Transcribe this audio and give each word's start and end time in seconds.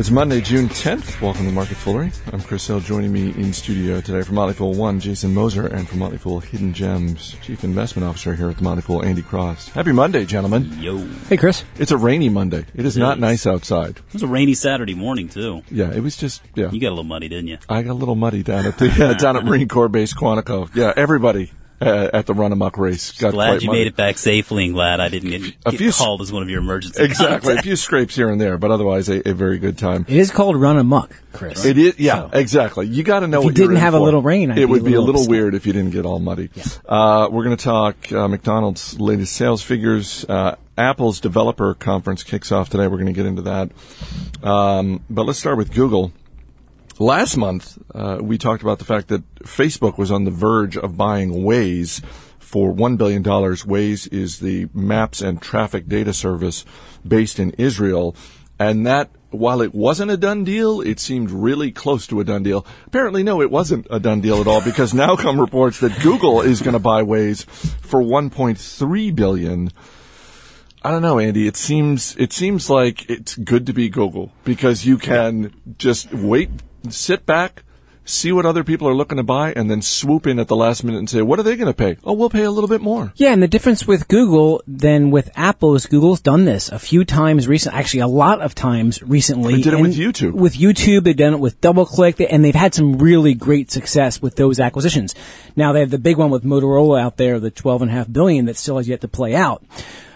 It's 0.00 0.10
Monday, 0.10 0.40
June 0.40 0.66
10th. 0.70 1.20
Welcome 1.20 1.44
to 1.44 1.52
Market 1.52 1.76
Foolery. 1.76 2.10
I'm 2.32 2.40
Chris 2.40 2.66
Hill. 2.66 2.80
Joining 2.80 3.12
me 3.12 3.34
in 3.34 3.52
studio 3.52 4.00
today 4.00 4.22
from 4.22 4.36
Motley 4.36 4.54
Fool 4.54 4.72
1, 4.72 4.98
Jason 4.98 5.34
Moser, 5.34 5.66
and 5.66 5.86
from 5.86 5.98
Motley 5.98 6.16
Fool 6.16 6.40
Hidden 6.40 6.72
Gems, 6.72 7.36
Chief 7.42 7.62
Investment 7.64 8.08
Officer 8.08 8.34
here 8.34 8.48
at 8.48 8.56
the 8.56 8.62
Motley 8.64 8.80
Fool, 8.80 9.04
Andy 9.04 9.20
Cross. 9.20 9.68
Happy 9.68 9.92
Monday, 9.92 10.24
gentlemen. 10.24 10.72
Yo. 10.80 10.96
Hey, 11.28 11.36
Chris. 11.36 11.64
It's 11.78 11.92
a 11.92 11.98
rainy 11.98 12.30
Monday. 12.30 12.64
It 12.74 12.86
is 12.86 12.96
It 12.96 13.00
not 13.00 13.18
is. 13.18 13.20
nice 13.20 13.46
outside. 13.46 13.98
It 13.98 14.14
was 14.14 14.22
a 14.22 14.26
rainy 14.26 14.54
Saturday 14.54 14.94
morning 14.94 15.28
too. 15.28 15.62
Yeah, 15.70 15.92
it 15.92 16.00
was 16.02 16.16
just, 16.16 16.40
yeah. 16.54 16.70
You 16.70 16.80
got 16.80 16.88
a 16.88 16.96
little 16.96 17.04
muddy, 17.04 17.28
didn't 17.28 17.48
you? 17.48 17.58
I 17.68 17.82
got 17.82 17.92
a 17.92 18.00
little 18.00 18.14
muddy 18.14 18.42
down 18.42 18.64
at 18.64 18.78
the, 18.78 18.88
yeah, 18.88 19.04
uh, 19.10 19.14
down 19.18 19.36
at 19.36 19.44
Marine 19.44 19.68
Corps 19.68 19.90
Base 19.90 20.14
Quantico. 20.14 20.74
Yeah, 20.74 20.94
everybody 20.96 21.52
uh, 21.80 22.10
at 22.12 22.26
the 22.26 22.34
run 22.34 22.52
amok 22.52 22.76
race 22.78 23.12
got 23.12 23.32
Glad 23.32 23.62
you 23.62 23.68
muddy. 23.68 23.78
made 23.80 23.86
it 23.86 23.96
back 23.96 24.18
safely 24.18 24.64
and 24.66 24.74
glad 24.74 25.00
I 25.00 25.08
didn't 25.08 25.30
get, 25.30 25.54
A 25.64 25.72
few 25.72 25.88
s- 25.88 25.98
called 25.98 26.20
as 26.20 26.30
one 26.32 26.42
of 26.42 26.50
your 26.50 26.60
emergency 26.60 27.02
Exactly. 27.02 27.54
A 27.56 27.62
few 27.62 27.74
scrapes 27.76 28.14
here 28.16 28.28
and 28.28 28.40
there, 28.40 28.58
but 28.58 28.70
otherwise 28.70 29.08
a, 29.08 29.26
a 29.28 29.32
very 29.32 29.58
good 29.58 29.78
time. 29.78 30.04
It 30.08 30.16
is 30.16 30.30
called 30.30 30.56
Run 30.56 30.76
Amok, 30.76 31.14
Chris. 31.32 31.64
It 31.64 31.78
is, 31.78 31.98
yeah, 31.98 32.28
exactly. 32.32 32.86
You 32.86 33.02
got 33.02 33.20
to 33.20 33.26
know 33.26 33.38
If 33.38 33.44
you 33.44 33.48
what 33.50 33.56
you're 33.58 33.66
didn't 33.68 33.76
in 33.78 33.82
have 33.82 33.94
a 33.94 33.98
for. 33.98 34.04
little 34.04 34.22
rain, 34.22 34.50
I'd 34.50 34.58
it 34.58 34.66
be 34.66 34.72
would 34.72 34.80
a 34.82 34.84
be 34.84 34.94
a 34.94 35.00
little 35.00 35.20
little 35.22 35.30
weird 35.30 35.54
if 35.54 35.66
you 35.66 35.72
didn't 35.72 35.90
get 35.92 36.04
all 36.04 36.18
muddy. 36.18 36.50
Uh, 36.86 37.28
we're 37.30 37.44
going 37.44 37.56
to 37.56 37.64
talk 37.64 38.12
uh, 38.12 38.28
McDonald's 38.28 39.00
latest 39.00 39.34
sales 39.34 39.62
figures. 39.62 40.24
Uh, 40.28 40.56
Apple's 40.76 41.20
developer 41.20 41.74
conference 41.74 42.22
kicks 42.22 42.52
off 42.52 42.68
today. 42.70 42.86
We're 42.86 42.96
going 42.96 43.06
to 43.06 43.12
get 43.12 43.26
into 43.26 43.42
that. 43.42 43.70
Um, 44.42 45.02
but 45.10 45.24
let's 45.26 45.38
start 45.38 45.56
with 45.58 45.72
Google. 45.74 46.12
Last 47.00 47.38
month, 47.38 47.78
uh, 47.94 48.18
we 48.20 48.36
talked 48.36 48.62
about 48.62 48.78
the 48.78 48.84
fact 48.84 49.08
that 49.08 49.24
Facebook 49.36 49.96
was 49.96 50.10
on 50.10 50.24
the 50.24 50.30
verge 50.30 50.76
of 50.76 50.98
buying 50.98 51.30
Waze 51.30 52.04
for 52.38 52.74
$1 52.74 52.98
billion. 52.98 53.24
Waze 53.24 54.12
is 54.12 54.40
the 54.40 54.68
maps 54.74 55.22
and 55.22 55.40
traffic 55.40 55.88
data 55.88 56.12
service 56.12 56.66
based 57.08 57.40
in 57.40 57.52
Israel. 57.52 58.14
And 58.58 58.86
that, 58.86 59.08
while 59.30 59.62
it 59.62 59.74
wasn't 59.74 60.10
a 60.10 60.18
done 60.18 60.44
deal, 60.44 60.82
it 60.82 61.00
seemed 61.00 61.30
really 61.30 61.72
close 61.72 62.06
to 62.08 62.20
a 62.20 62.24
done 62.24 62.42
deal. 62.42 62.66
Apparently, 62.86 63.22
no, 63.22 63.40
it 63.40 63.50
wasn't 63.50 63.86
a 63.88 63.98
done 63.98 64.20
deal 64.20 64.42
at 64.42 64.46
all 64.46 64.60
because 64.60 64.92
now 65.06 65.16
come 65.16 65.40
reports 65.40 65.80
that 65.80 66.02
Google 66.02 66.42
is 66.42 66.60
going 66.60 66.74
to 66.74 66.78
buy 66.78 67.02
Waze 67.02 67.46
for 67.46 68.02
1.3 68.02 69.14
billion. 69.14 69.70
I 70.82 70.90
don't 70.90 71.00
know, 71.00 71.18
Andy. 71.18 71.46
It 71.46 71.56
seems 71.56 72.14
it 72.18 72.34
seems 72.34 72.68
like 72.68 73.08
it's 73.08 73.36
good 73.36 73.64
to 73.66 73.72
be 73.72 73.88
Google 73.88 74.32
because 74.44 74.84
you 74.84 74.98
can 74.98 75.54
just 75.78 76.12
wait, 76.12 76.50
sit 76.88 77.26
back, 77.26 77.62
see 78.04 78.32
what 78.32 78.46
other 78.46 78.64
people 78.64 78.88
are 78.88 78.94
looking 78.94 79.18
to 79.18 79.22
buy, 79.22 79.52
and 79.52 79.70
then 79.70 79.82
swoop 79.82 80.26
in 80.26 80.38
at 80.38 80.48
the 80.48 80.56
last 80.56 80.82
minute 80.82 80.98
and 80.98 81.08
say, 81.08 81.22
"What 81.22 81.38
are 81.38 81.42
they 81.42 81.56
going 81.56 81.72
to 81.72 81.74
pay? 81.74 81.96
Oh, 82.02 82.14
we'll 82.14 82.30
pay 82.30 82.42
a 82.42 82.50
little 82.50 82.68
bit 82.68 82.80
more." 82.80 83.12
Yeah, 83.16 83.32
and 83.32 83.42
the 83.42 83.48
difference 83.48 83.86
with 83.86 84.08
Google 84.08 84.62
than 84.66 85.10
with 85.10 85.30
Apple 85.36 85.74
is 85.74 85.86
Google's 85.86 86.20
done 86.20 86.44
this 86.44 86.68
a 86.70 86.78
few 86.78 87.04
times 87.04 87.46
recently, 87.46 87.78
actually 87.78 88.00
a 88.00 88.08
lot 88.08 88.40
of 88.40 88.54
times 88.54 89.02
recently. 89.02 89.56
They 89.56 89.62
did 89.62 89.74
it 89.74 89.80
And 89.80 89.88
with 89.88 89.96
YouTube. 89.96 90.32
With 90.32 90.54
YouTube, 90.54 91.04
they've 91.04 91.16
done 91.16 91.34
it 91.34 91.40
with 91.40 91.60
DoubleClick, 91.60 92.26
and 92.28 92.44
they've 92.44 92.54
had 92.54 92.74
some 92.74 92.98
really 92.98 93.34
great 93.34 93.70
success 93.70 94.20
with 94.20 94.36
those 94.36 94.58
acquisitions. 94.58 95.14
Now 95.54 95.72
they 95.72 95.80
have 95.80 95.90
the 95.90 95.98
big 95.98 96.16
one 96.16 96.30
with 96.30 96.44
Motorola 96.44 97.00
out 97.00 97.16
there, 97.16 97.38
the 97.38 97.50
twelve 97.50 97.82
and 97.82 97.90
a 97.90 97.94
half 97.94 98.10
billion 98.10 98.46
that 98.46 98.56
still 98.56 98.78
has 98.78 98.88
yet 98.88 99.02
to 99.02 99.08
play 99.08 99.34
out. 99.34 99.64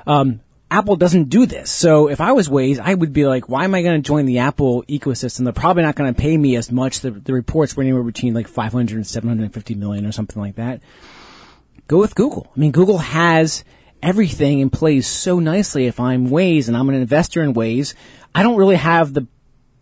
Um, 0.07 0.41
Apple 0.75 0.97
doesn't 0.97 1.29
do 1.29 1.47
this. 1.47 1.71
So 1.71 2.09
if 2.09 2.21
I 2.21 2.33
was 2.33 2.49
Waze, 2.49 2.81
I 2.81 2.95
would 2.95 3.13
be 3.13 3.27
like, 3.27 3.49
why 3.49 3.63
am 3.63 3.77
I 3.77 3.83
going 3.83 4.03
to 4.03 4.05
join 4.05 4.27
the 4.27 4.39
Apple 4.39 4.83
ecosystem? 4.89 5.45
They're 5.45 5.53
probably 5.53 5.85
not 5.85 5.95
going 5.95 6.13
to 6.13 6.21
pay 6.21 6.37
me 6.37 6.57
as 6.57 6.73
much. 6.73 6.99
The, 6.99 7.13
the 7.13 7.33
reports 7.33 7.77
were 7.77 7.85
anywhere 7.85 8.03
between 8.03 8.35
like 8.35 8.49
500 8.49 8.97
and 8.97 9.07
750 9.07 9.75
million 9.77 10.05
or 10.05 10.11
something 10.11 10.43
like 10.43 10.57
that. 10.57 10.81
Go 11.87 11.99
with 11.99 12.17
Google. 12.17 12.51
I 12.57 12.59
mean, 12.59 12.73
Google 12.73 12.99
has 12.99 13.63
everything 14.03 14.59
in 14.59 14.69
place 14.69 15.07
so 15.07 15.39
nicely. 15.39 15.87
If 15.87 16.01
I'm 16.01 16.27
Waze 16.31 16.67
and 16.67 16.77
I'm 16.77 16.89
an 16.89 16.97
investor 16.97 17.41
in 17.45 17.55
Waze, 17.55 17.95
I 18.35 18.43
don't 18.43 18.57
really 18.57 18.75
have 18.75 19.15
the 19.15 19.29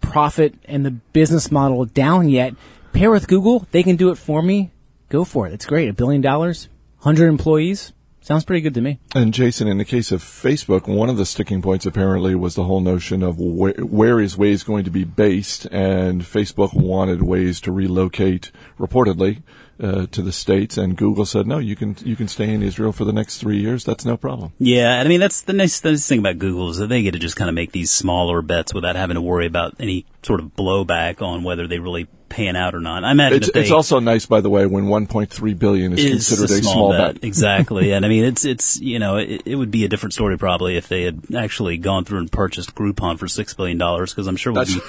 profit 0.02 0.54
and 0.66 0.84
the 0.84 0.90
business 0.90 1.50
model 1.50 1.86
down 1.86 2.28
yet. 2.28 2.54
Pair 2.92 3.10
with 3.10 3.28
Google, 3.28 3.66
they 3.70 3.82
can 3.82 3.96
do 3.96 4.10
it 4.10 4.16
for 4.16 4.42
me. 4.42 4.72
Go 5.08 5.24
for 5.24 5.46
it. 5.46 5.54
It's 5.54 5.64
great. 5.64 5.88
A 5.88 5.94
billion 5.94 6.20
dollars, 6.20 6.68
100 6.98 7.28
employees. 7.28 7.94
Sounds 8.22 8.44
pretty 8.44 8.60
good 8.60 8.74
to 8.74 8.80
me. 8.80 9.00
And 9.16 9.34
Jason, 9.34 9.66
in 9.66 9.78
the 9.78 9.84
case 9.84 10.12
of 10.12 10.22
Facebook, 10.22 10.86
one 10.86 11.10
of 11.10 11.16
the 11.16 11.26
sticking 11.26 11.60
points 11.60 11.86
apparently 11.86 12.36
was 12.36 12.54
the 12.54 12.62
whole 12.62 12.80
notion 12.80 13.20
of 13.20 13.36
where, 13.40 13.72
where 13.72 14.20
is 14.20 14.36
Waze 14.36 14.64
going 14.64 14.84
to 14.84 14.92
be 14.92 15.02
based, 15.02 15.66
and 15.72 16.22
Facebook 16.22 16.72
wanted 16.72 17.18
Waze 17.18 17.60
to 17.62 17.72
relocate, 17.72 18.52
reportedly, 18.78 19.42
uh, 19.80 20.06
to 20.06 20.22
the 20.22 20.32
states, 20.32 20.76
and 20.76 20.96
Google 20.96 21.24
said, 21.26 21.46
"No, 21.46 21.58
you 21.58 21.76
can 21.76 21.96
you 22.04 22.16
can 22.16 22.28
stay 22.28 22.52
in 22.52 22.62
Israel 22.62 22.92
for 22.92 23.04
the 23.04 23.12
next 23.12 23.38
three 23.38 23.58
years. 23.58 23.84
That's 23.84 24.04
no 24.04 24.16
problem." 24.16 24.52
Yeah, 24.58 25.00
I 25.00 25.08
mean 25.08 25.20
that's 25.20 25.42
the 25.42 25.52
nice, 25.52 25.80
the 25.80 25.90
nice 25.92 26.08
thing 26.08 26.18
about 26.20 26.38
Google 26.38 26.70
is 26.70 26.78
that 26.78 26.88
they 26.88 27.02
get 27.02 27.12
to 27.12 27.18
just 27.18 27.36
kind 27.36 27.48
of 27.48 27.54
make 27.54 27.72
these 27.72 27.90
smaller 27.90 28.42
bets 28.42 28.72
without 28.74 28.96
having 28.96 29.14
to 29.14 29.20
worry 29.20 29.46
about 29.46 29.74
any 29.80 30.06
sort 30.22 30.40
of 30.40 30.54
blowback 30.56 31.22
on 31.22 31.42
whether 31.42 31.66
they 31.66 31.78
really 31.78 32.06
pan 32.28 32.56
out 32.56 32.74
or 32.74 32.80
not. 32.80 33.04
I 33.04 33.10
imagine 33.10 33.38
It's, 33.38 33.50
it's 33.54 33.70
also 33.70 33.98
nice, 33.98 34.24
by 34.24 34.40
the 34.40 34.48
way, 34.48 34.64
when 34.64 34.84
1.3 34.86 35.58
billion 35.58 35.92
is, 35.92 36.02
is 36.02 36.28
considered 36.28 36.50
a 36.50 36.62
small, 36.62 36.92
bet. 36.92 37.22
exactly. 37.22 37.92
and 37.92 38.06
I 38.06 38.08
mean, 38.08 38.24
it's 38.24 38.44
it's 38.44 38.80
you 38.80 38.98
know, 38.98 39.16
it, 39.16 39.42
it 39.44 39.56
would 39.56 39.70
be 39.70 39.84
a 39.84 39.88
different 39.88 40.14
story 40.14 40.38
probably 40.38 40.76
if 40.76 40.88
they 40.88 41.02
had 41.02 41.22
actually 41.34 41.76
gone 41.78 42.04
through 42.04 42.20
and 42.20 42.30
purchased 42.32 42.74
Groupon 42.74 43.18
for 43.18 43.28
six 43.28 43.52
billion 43.54 43.78
dollars 43.78 44.12
because 44.12 44.26
I'm 44.26 44.36
sure 44.36 44.52
we'd 44.52 44.66
That's- 44.66 44.74
be 44.76 44.80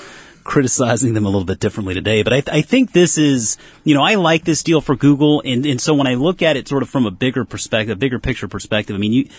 criticizing 0.43 1.13
them 1.13 1.25
a 1.25 1.29
little 1.29 1.45
bit 1.45 1.59
differently 1.59 1.93
today. 1.93 2.23
But 2.23 2.33
I, 2.33 2.41
th- 2.41 2.57
I 2.57 2.61
think 2.61 2.91
this 2.91 3.17
is, 3.17 3.57
you 3.83 3.95
know, 3.95 4.03
I 4.03 4.15
like 4.15 4.45
this 4.45 4.63
deal 4.63 4.81
for 4.81 4.95
Google, 4.95 5.41
and 5.45 5.65
and 5.65 5.79
so 5.79 5.93
when 5.93 6.07
I 6.07 6.15
look 6.15 6.41
at 6.41 6.57
it 6.57 6.67
sort 6.67 6.83
of 6.83 6.89
from 6.89 7.05
a 7.05 7.11
bigger 7.11 7.45
perspective, 7.45 7.97
a 7.97 7.99
bigger 7.99 8.19
picture 8.19 8.47
perspective, 8.47 8.95
I 8.95 8.99
mean, 8.99 9.13
you 9.13 9.29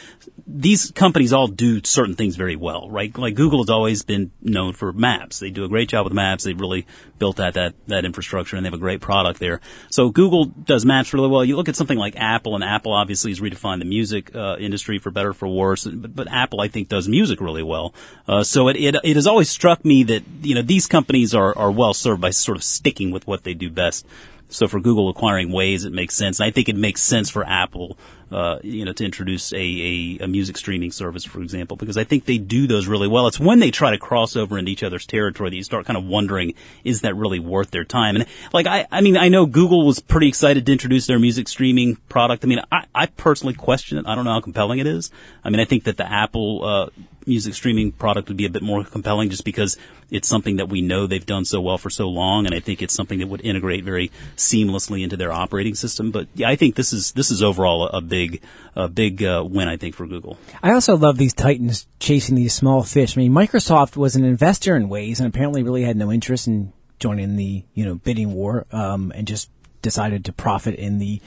these 0.46 0.90
companies 0.90 1.32
all 1.32 1.46
do 1.46 1.80
certain 1.84 2.14
things 2.14 2.36
very 2.36 2.56
well, 2.56 2.90
right? 2.90 3.16
Like 3.16 3.34
Google 3.34 3.62
has 3.62 3.70
always 3.70 4.02
been 4.02 4.30
known 4.42 4.74
for 4.74 4.92
maps. 4.92 5.38
They 5.38 5.50
do 5.50 5.64
a 5.64 5.68
great 5.68 5.88
job 5.88 6.04
with 6.04 6.12
maps. 6.12 6.44
They've 6.44 6.58
really 6.58 6.86
built 7.18 7.40
out 7.40 7.54
that, 7.54 7.74
that 7.86 8.04
infrastructure 8.04 8.56
and 8.56 8.64
they 8.64 8.68
have 8.68 8.74
a 8.74 8.78
great 8.78 9.00
product 9.00 9.40
there. 9.40 9.60
So 9.90 10.10
Google 10.10 10.46
does 10.46 10.84
maps 10.84 11.14
really 11.14 11.28
well. 11.28 11.44
You 11.44 11.56
look 11.56 11.68
at 11.68 11.76
something 11.76 11.96
like 11.96 12.16
Apple 12.16 12.54
and 12.54 12.62
Apple 12.62 12.92
obviously 12.92 13.30
has 13.30 13.40
redefined 13.40 13.78
the 13.78 13.86
music 13.86 14.34
uh, 14.34 14.56
industry 14.58 14.98
for 14.98 15.10
better 15.10 15.30
or 15.30 15.34
for 15.34 15.48
worse. 15.48 15.86
But, 15.86 16.14
but 16.14 16.28
Apple 16.30 16.60
I 16.60 16.68
think 16.68 16.88
does 16.88 17.08
music 17.08 17.40
really 17.40 17.62
well. 17.62 17.94
Uh, 18.28 18.44
so 18.44 18.68
it, 18.68 18.76
it, 18.76 18.96
it 19.02 19.16
has 19.16 19.26
always 19.26 19.48
struck 19.48 19.84
me 19.84 20.02
that, 20.04 20.24
you 20.42 20.54
know, 20.54 20.62
these 20.62 20.86
companies 20.94 21.34
are, 21.34 21.52
are 21.58 21.72
well 21.72 21.92
served 21.92 22.20
by 22.20 22.30
sort 22.30 22.56
of 22.56 22.62
sticking 22.62 23.10
with 23.10 23.26
what 23.26 23.42
they 23.42 23.52
do 23.52 23.68
best. 23.68 24.06
So 24.48 24.68
for 24.68 24.78
Google 24.78 25.08
acquiring 25.08 25.48
Waze, 25.48 25.84
it 25.84 25.92
makes 25.92 26.14
sense. 26.14 26.38
And 26.38 26.46
I 26.46 26.52
think 26.52 26.68
it 26.68 26.76
makes 26.76 27.02
sense 27.02 27.28
for 27.28 27.44
Apple, 27.44 27.98
uh, 28.30 28.58
you 28.62 28.84
know, 28.84 28.92
to 28.92 29.04
introduce 29.04 29.52
a, 29.52 29.56
a, 29.56 30.18
a 30.20 30.28
music 30.28 30.56
streaming 30.56 30.92
service, 30.92 31.24
for 31.24 31.42
example, 31.42 31.76
because 31.76 31.96
I 31.96 32.04
think 32.04 32.26
they 32.26 32.38
do 32.38 32.68
those 32.68 32.86
really 32.86 33.08
well. 33.08 33.26
It's 33.26 33.40
when 33.40 33.58
they 33.58 33.72
try 33.72 33.90
to 33.90 33.98
cross 33.98 34.36
over 34.36 34.56
into 34.56 34.70
each 34.70 34.84
other's 34.84 35.06
territory 35.06 35.50
that 35.50 35.56
you 35.56 35.64
start 35.64 35.86
kind 35.86 35.96
of 35.96 36.04
wondering, 36.04 36.54
is 36.84 37.00
that 37.00 37.16
really 37.16 37.40
worth 37.40 37.72
their 37.72 37.84
time? 37.84 38.14
And 38.14 38.26
like, 38.52 38.68
I, 38.68 38.86
I 38.92 39.00
mean, 39.00 39.16
I 39.16 39.28
know 39.28 39.46
Google 39.46 39.84
was 39.84 39.98
pretty 39.98 40.28
excited 40.28 40.64
to 40.66 40.72
introduce 40.72 41.08
their 41.08 41.18
music 41.18 41.48
streaming 41.48 41.96
product. 42.08 42.44
I 42.44 42.46
mean, 42.46 42.60
I, 42.70 42.84
I 42.94 43.06
personally 43.06 43.54
question 43.54 43.98
it. 43.98 44.06
I 44.06 44.14
don't 44.14 44.24
know 44.24 44.34
how 44.34 44.40
compelling 44.40 44.78
it 44.78 44.86
is. 44.86 45.10
I 45.42 45.50
mean, 45.50 45.58
I 45.58 45.64
think 45.64 45.84
that 45.84 45.96
the 45.96 46.08
Apple, 46.08 46.64
uh, 46.64 46.86
music 47.26 47.54
streaming 47.54 47.92
product 47.92 48.28
would 48.28 48.36
be 48.36 48.46
a 48.46 48.50
bit 48.50 48.62
more 48.62 48.84
compelling 48.84 49.30
just 49.30 49.44
because 49.44 49.76
it's 50.10 50.28
something 50.28 50.56
that 50.56 50.68
we 50.68 50.82
know 50.82 51.06
they've 51.06 51.26
done 51.26 51.44
so 51.44 51.60
well 51.60 51.78
for 51.78 51.90
so 51.90 52.08
long 52.08 52.46
and 52.46 52.54
I 52.54 52.60
think 52.60 52.82
it's 52.82 52.94
something 52.94 53.18
that 53.18 53.28
would 53.28 53.40
integrate 53.42 53.84
very 53.84 54.10
seamlessly 54.36 55.02
into 55.02 55.16
their 55.16 55.32
operating 55.32 55.74
system 55.74 56.10
but 56.10 56.28
yeah 56.34 56.48
I 56.48 56.56
think 56.56 56.74
this 56.74 56.92
is 56.92 57.12
this 57.12 57.30
is 57.30 57.42
overall 57.42 57.88
a, 57.88 58.00
big 58.00 58.42
a 58.76 58.88
big 58.88 59.22
uh, 59.22 59.44
win 59.48 59.68
I 59.68 59.76
think 59.76 59.94
for 59.94 60.06
Google. 60.06 60.38
I 60.62 60.72
also 60.72 60.96
love 60.96 61.18
these 61.18 61.34
titans 61.34 61.86
chasing 61.98 62.36
these 62.36 62.52
small 62.52 62.82
fish. 62.82 63.16
I 63.16 63.20
mean, 63.20 63.32
Microsoft 63.32 63.96
was 63.96 64.16
an 64.16 64.24
investor 64.24 64.76
in 64.76 64.88
Waze 64.88 65.18
and 65.18 65.26
apparently 65.26 65.62
really 65.62 65.82
had 65.82 65.96
no 65.96 66.12
interest 66.12 66.46
in 66.46 66.72
joining 66.98 67.36
the 67.36 67.64
you 67.74 67.84
know 67.84 67.96
bidding 67.96 68.32
war, 68.34 68.66
um, 68.72 69.12
and 69.14 69.26
just 69.26 69.50
decided 69.82 70.24
to 70.24 70.32
profit 70.32 70.74
in 70.74 70.98
the 70.98 71.20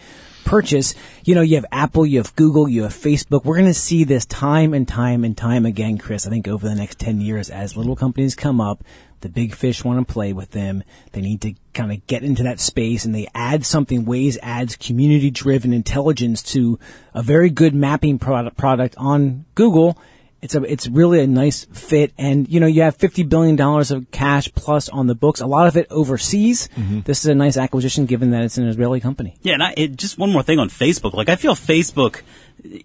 purchase. 0.47 0.95
You 1.25 1.35
know, 1.35 1.41
you 1.41 1.55
have 1.55 1.65
Apple, 1.71 2.05
you 2.05 2.17
have 2.19 2.35
Google, 2.35 2.67
you 2.69 2.83
have 2.83 2.93
Facebook. 2.93 3.43
We're 3.43 3.57
going 3.57 3.67
to 3.67 3.73
see 3.73 4.05
this 4.05 4.25
time 4.25 4.73
and 4.73 4.87
time 4.87 5.23
and 5.23 5.37
time 5.37 5.65
again, 5.65 5.97
Chris. 5.97 6.25
I 6.25 6.29
think 6.29 6.47
over 6.47 6.67
the 6.67 6.75
next 6.75 6.97
ten 6.97 7.21
years, 7.21 7.49
as 7.49 7.75
little 7.75 7.95
companies 7.95 8.33
come 8.33 8.61
up, 8.61 8.83
the 9.21 9.29
big 9.29 9.53
fish 9.53 9.83
want 9.83 10.07
to 10.07 10.13
play 10.13 10.31
with 10.31 10.51
them. 10.51 10.83
They 11.11 11.21
need 11.21 11.41
to 11.41 11.53
kind 11.73 11.91
of 11.91 12.05
get 12.07 12.23
into 12.23 12.43
that 12.43 12.59
space 12.59 13.03
and 13.03 13.13
they 13.13 13.27
add 13.35 13.65
something. 13.65 14.05
Waze 14.05 14.37
adds 14.41 14.75
community 14.75 15.31
driven 15.31 15.73
intelligence 15.73 16.41
to 16.53 16.79
a 17.13 17.21
very 17.21 17.49
good 17.49 17.75
mapping 17.75 18.19
product 18.19 18.95
on 18.97 19.45
Google. 19.55 19.97
It's 20.41 20.55
a, 20.55 20.63
it's 20.63 20.87
really 20.87 21.21
a 21.21 21.27
nice 21.27 21.65
fit. 21.65 22.13
And, 22.17 22.47
you 22.47 22.59
know, 22.59 22.67
you 22.67 22.83
have 22.83 22.97
$50 22.97 23.27
billion 23.27 23.59
of 23.59 24.11
cash 24.11 24.51
plus 24.53 24.87
on 24.89 25.07
the 25.07 25.15
books, 25.15 25.41
a 25.41 25.47
lot 25.47 25.67
of 25.67 25.75
it 25.75 25.87
overseas. 25.89 26.69
Mm-hmm. 26.75 27.01
This 27.01 27.19
is 27.19 27.25
a 27.25 27.35
nice 27.35 27.57
acquisition 27.57 28.05
given 28.05 28.31
that 28.31 28.43
it's 28.43 28.57
an 28.57 28.67
Israeli 28.67 28.99
company. 28.99 29.35
Yeah, 29.41 29.55
and 29.55 29.63
I, 29.63 29.73
it, 29.75 29.95
just 29.95 30.17
one 30.17 30.31
more 30.31 30.43
thing 30.43 30.59
on 30.59 30.69
Facebook. 30.69 31.13
Like, 31.13 31.29
I 31.29 31.35
feel 31.35 31.55
Facebook 31.55 32.21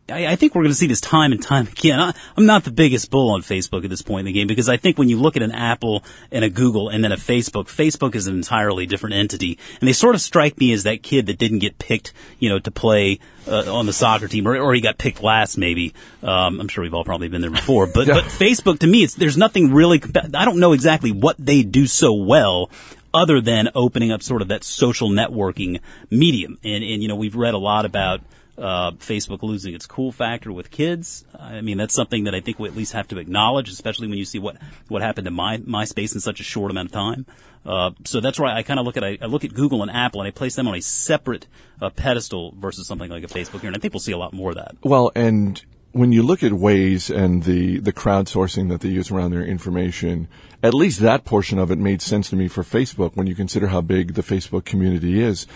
I, 0.09 0.29
I 0.29 0.37
think 0.37 0.55
we're 0.55 0.63
going 0.63 0.73
to 0.73 0.77
see 0.77 0.87
this 0.87 1.01
time 1.01 1.33
and 1.33 1.43
time 1.43 1.67
again. 1.67 1.99
I, 1.99 2.15
I'm 2.37 2.47
not 2.47 2.65
the 2.65 2.71
biggest 2.71 3.11
bull 3.11 3.31
on 3.31 3.43
Facebook 3.43 3.85
at 3.85 3.91
this 3.91 4.03
point 4.03 4.21
in 4.21 4.27
the 4.27 4.39
game 4.39 4.47
because 4.47 4.69
I 4.69 4.77
think 4.77 4.99
when 4.99 5.09
you 5.09 5.19
look 5.19 5.37
at 5.37 5.43
an 5.43 5.53
Apple 5.53 6.05
and 6.31 6.45
a 6.45 6.51
Google 6.51 6.89
and 6.89 7.03
then 7.03 7.13
a 7.13 7.17
Facebook, 7.17 7.65
Facebook 7.65 8.15
is 8.15 8.27
an 8.27 8.37
entirely 8.37 8.87
different 8.87 9.17
entity, 9.17 9.59
and 9.81 9.89
they 9.89 9.93
sort 9.93 10.15
of 10.15 10.21
strike 10.21 10.59
me 10.59 10.73
as 10.73 10.83
that 10.85 11.03
kid 11.03 11.27
that 11.27 11.39
didn't 11.39 11.61
get 11.61 11.79
picked, 11.79 12.13
you 12.39 12.49
know, 12.49 12.59
to 12.59 12.71
play 12.71 13.19
uh, 13.47 13.75
on 13.75 13.87
the 13.87 13.93
soccer 13.93 14.29
team, 14.29 14.47
or, 14.47 14.57
or 14.57 14.75
he 14.75 14.81
got 14.81 14.99
picked 14.99 15.23
last, 15.23 15.57
maybe. 15.57 15.95
Um, 16.23 16.61
I'm 16.61 16.69
sure 16.69 16.83
we've 16.83 16.95
all 16.95 17.05
probably 17.05 17.29
been 17.29 17.41
there 17.41 17.51
before, 17.51 17.87
but 17.87 18.07
but 18.07 18.25
Facebook 18.25 18.81
to 18.81 18.87
me, 18.87 19.05
it's 19.05 19.15
there's 19.15 19.37
nothing 19.37 19.73
really. 19.73 20.03
I 20.35 20.45
don't 20.45 20.59
know 20.59 20.73
exactly 20.73 21.13
what 21.13 21.37
they 21.39 21.63
do 21.63 21.87
so 21.87 22.13
well 22.13 22.71
other 23.15 23.41
than 23.41 23.69
opening 23.75 24.11
up 24.11 24.23
sort 24.23 24.43
of 24.43 24.49
that 24.49 24.65
social 24.65 25.11
networking 25.11 25.81
medium. 26.11 26.59
And, 26.65 26.83
and 26.83 27.03
you 27.03 27.09
know, 27.09 27.17
we've 27.17 27.37
read 27.37 27.55
a 27.55 27.59
lot 27.59 27.85
about 27.85 28.23
uh, 28.59 28.93
Facebook 28.93 29.43
losing 29.43 29.75
its 29.75 29.87
cool 29.87 30.13
factor 30.13 30.53
with 30.53 30.71
kids. 30.71 31.25
I 31.39 31.61
mean, 31.61 31.79
that's 31.79 31.95
something 31.95 32.25
that 32.25 32.35
I 32.35 32.41
think 32.41 32.59
we 32.59 32.69
at 32.69 32.77
least 32.77 32.93
have 32.93 33.09
to 33.09 33.19
acknowledge, 33.19 33.71
especially 33.71 34.09
when 34.09 34.19
you 34.19 34.25
see 34.25 34.39
what, 34.39 34.57
what 34.89 35.03
happened 35.03 35.25
to 35.25 35.31
my, 35.31 35.59
MySpace 35.59 36.15
in 36.15 36.21
such 36.21 36.41
a 36.41 36.45
short 36.45 36.71
amount 36.71 36.89
of 36.89 36.93
time. 36.93 37.27
Uh, 37.65 37.93
so 38.05 38.21
that's 38.21 38.39
why 38.39 38.55
I 38.55 38.63
kind 38.63 38.81
of 38.81 38.87
look 38.87 38.97
at 38.97 39.05
I, 39.05 39.19
I 39.23 39.27
look 39.27 39.45
at 39.45 39.55
Google 39.55 39.83
and 39.83 39.91
Apple 39.91 40.21
and 40.21 40.29
I 40.29 40.33
place 40.33 40.57
them 40.57 40.67
on 40.67 40.75
a 40.75 40.83
separate 40.83 41.47
uh, 41.81 41.91
pedestal 41.91 42.55
versus 42.59 42.87
something 42.87 43.11
like 43.11 43.23
a 43.23 43.29
Facebook 43.29 43.61
here, 43.61 43.69
and 43.69 43.77
I 43.77 43.79
think 43.79 43.95
we'll 43.95 44.01
see 44.01 44.13
a 44.13 44.19
lot 44.19 44.33
more 44.33 44.51
of 44.51 44.57
that. 44.57 44.77
Well, 44.83 45.13
and 45.15 45.65
when 45.93 46.11
you 46.11 46.23
look 46.23 46.43
at 46.43 46.53
Waze 46.53 47.15
and 47.15 47.45
the, 47.45 47.79
the 47.79 47.93
crowdsourcing 47.93 48.69
that 48.71 48.81
they 48.81 48.89
use 48.89 49.11
around 49.11 49.31
their 49.31 49.45
information, 49.45 50.27
at 50.63 50.75
least 50.75 51.01
that 51.01 51.25
portion 51.25 51.59
of 51.59 51.71
it 51.71 51.79
made 51.79 52.03
sense 52.03 52.31
to 52.31 52.37
me 52.37 52.49
for 52.49 52.63
Facebook 52.63 53.15
when 53.15 53.27
you 53.27 53.35
consider 53.35 53.69
how 53.69 53.81
big 53.81 54.15
the 54.15 54.23
Facebook 54.23 54.65
community 54.65 55.23
is. 55.23 55.47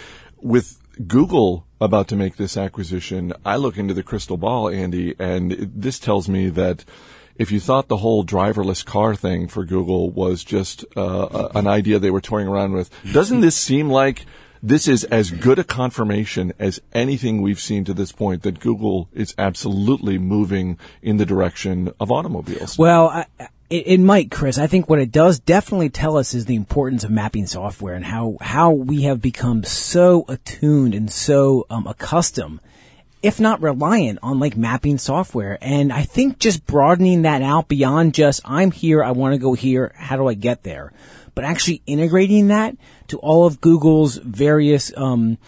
With 0.40 0.78
Google 1.06 1.65
about 1.80 2.08
to 2.08 2.16
make 2.16 2.36
this 2.36 2.56
acquisition, 2.56 3.32
I 3.44 3.56
look 3.56 3.76
into 3.76 3.94
the 3.94 4.02
crystal 4.02 4.36
ball, 4.36 4.68
Andy, 4.68 5.14
and 5.18 5.52
this 5.74 5.98
tells 5.98 6.28
me 6.28 6.48
that 6.50 6.84
if 7.36 7.52
you 7.52 7.60
thought 7.60 7.88
the 7.88 7.98
whole 7.98 8.24
driverless 8.24 8.84
car 8.84 9.14
thing 9.14 9.46
for 9.46 9.64
Google 9.64 10.10
was 10.10 10.42
just 10.42 10.84
uh, 10.96 11.50
a- 11.52 11.58
an 11.58 11.66
idea 11.66 11.98
they 11.98 12.10
were 12.10 12.20
toying 12.20 12.48
around 12.48 12.72
with, 12.72 12.90
doesn't 13.12 13.42
this 13.42 13.56
seem 13.56 13.90
like 13.90 14.24
this 14.62 14.88
is 14.88 15.04
as 15.04 15.30
good 15.30 15.58
a 15.58 15.64
confirmation 15.64 16.52
as 16.58 16.80
anything 16.94 17.42
we've 17.42 17.60
seen 17.60 17.84
to 17.84 17.92
this 17.92 18.10
point 18.10 18.42
that 18.42 18.58
Google 18.58 19.08
is 19.12 19.34
absolutely 19.36 20.18
moving 20.18 20.78
in 21.02 21.18
the 21.18 21.26
direction 21.26 21.92
of 22.00 22.10
automobiles? 22.10 22.78
Well, 22.78 23.08
I, 23.08 23.26
it, 23.68 23.86
it 23.86 24.00
might, 24.00 24.30
Chris. 24.30 24.58
I 24.58 24.66
think 24.66 24.88
what 24.88 24.98
it 24.98 25.10
does 25.10 25.38
definitely 25.38 25.90
tell 25.90 26.16
us 26.16 26.34
is 26.34 26.44
the 26.44 26.54
importance 26.54 27.04
of 27.04 27.10
mapping 27.10 27.46
software 27.46 27.94
and 27.94 28.04
how 28.04 28.36
how 28.40 28.70
we 28.70 29.02
have 29.02 29.20
become 29.20 29.64
so 29.64 30.24
attuned 30.28 30.94
and 30.94 31.10
so 31.10 31.66
um, 31.68 31.86
accustomed, 31.86 32.60
if 33.22 33.40
not 33.40 33.60
reliant 33.60 34.20
on 34.22 34.38
like 34.38 34.56
mapping 34.56 34.98
software. 34.98 35.58
And 35.60 35.92
I 35.92 36.02
think 36.02 36.38
just 36.38 36.66
broadening 36.66 37.22
that 37.22 37.42
out 37.42 37.68
beyond 37.68 38.14
just 38.14 38.40
I'm 38.44 38.70
here, 38.70 39.02
I 39.02 39.10
want 39.10 39.34
to 39.34 39.38
go 39.38 39.54
here, 39.54 39.92
how 39.96 40.16
do 40.16 40.28
I 40.28 40.34
get 40.34 40.62
there? 40.62 40.92
But 41.34 41.44
actually 41.44 41.82
integrating 41.86 42.48
that 42.48 42.76
to 43.08 43.18
all 43.18 43.46
of 43.46 43.60
Google's 43.60 44.16
various 44.16 44.96
um, 44.96 45.38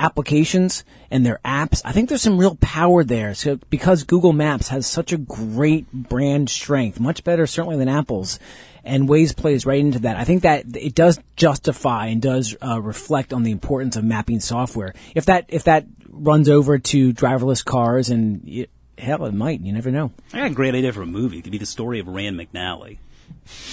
applications 0.00 0.84
and 1.10 1.24
their 1.24 1.40
apps. 1.44 1.80
I 1.84 1.92
think 1.92 2.08
there's 2.08 2.22
some 2.22 2.38
real 2.38 2.56
power 2.56 3.04
there. 3.04 3.34
So 3.34 3.56
because 3.70 4.04
Google 4.04 4.32
Maps 4.32 4.68
has 4.68 4.86
such 4.86 5.12
a 5.12 5.18
great 5.18 5.90
brand 5.92 6.50
strength, 6.50 7.00
much 7.00 7.24
better 7.24 7.46
certainly 7.46 7.76
than 7.76 7.88
Apple's, 7.88 8.38
and 8.84 9.08
Waze 9.08 9.36
plays 9.36 9.66
right 9.66 9.80
into 9.80 9.98
that. 10.00 10.16
I 10.16 10.24
think 10.24 10.42
that 10.42 10.64
it 10.76 10.94
does 10.94 11.20
justify 11.36 12.06
and 12.06 12.22
does 12.22 12.56
uh, 12.64 12.80
reflect 12.80 13.32
on 13.32 13.42
the 13.42 13.50
importance 13.50 13.96
of 13.96 14.04
mapping 14.04 14.40
software. 14.40 14.94
If 15.14 15.26
that 15.26 15.46
if 15.48 15.64
that 15.64 15.86
runs 16.10 16.48
over 16.48 16.78
to 16.78 17.12
driverless 17.12 17.64
cars 17.64 18.10
and 18.10 18.42
y 18.46 18.66
hell, 18.96 19.24
it 19.26 19.34
might. 19.34 19.60
You 19.60 19.72
never 19.72 19.90
know. 19.90 20.12
I 20.32 20.38
got 20.38 20.50
a 20.50 20.54
great 20.54 20.74
idea 20.74 20.92
for 20.92 21.02
a 21.02 21.06
movie. 21.06 21.38
It 21.38 21.42
could 21.42 21.52
be 21.52 21.58
the 21.58 21.66
story 21.66 22.00
of 22.00 22.08
Rand 22.08 22.38
McNally. 22.38 22.98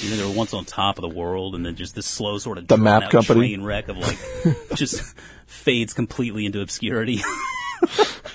You 0.01 0.09
know, 0.11 0.15
they 0.17 0.23
were 0.23 0.31
once 0.35 0.53
on 0.53 0.63
top 0.65 0.97
of 0.97 1.01
the 1.01 1.09
world, 1.09 1.53
and 1.55 1.65
then 1.65 1.75
just 1.75 1.95
this 1.95 2.05
slow 2.05 2.37
sort 2.37 2.57
of 2.57 2.67
The 2.67 2.77
map 2.77 3.03
out 3.03 3.11
company? 3.11 3.39
train 3.39 3.63
wreck 3.63 3.87
of 3.89 3.97
like 3.97 4.17
just 4.75 5.15
fades 5.47 5.93
completely 5.93 6.45
into 6.45 6.61
obscurity. 6.61 7.21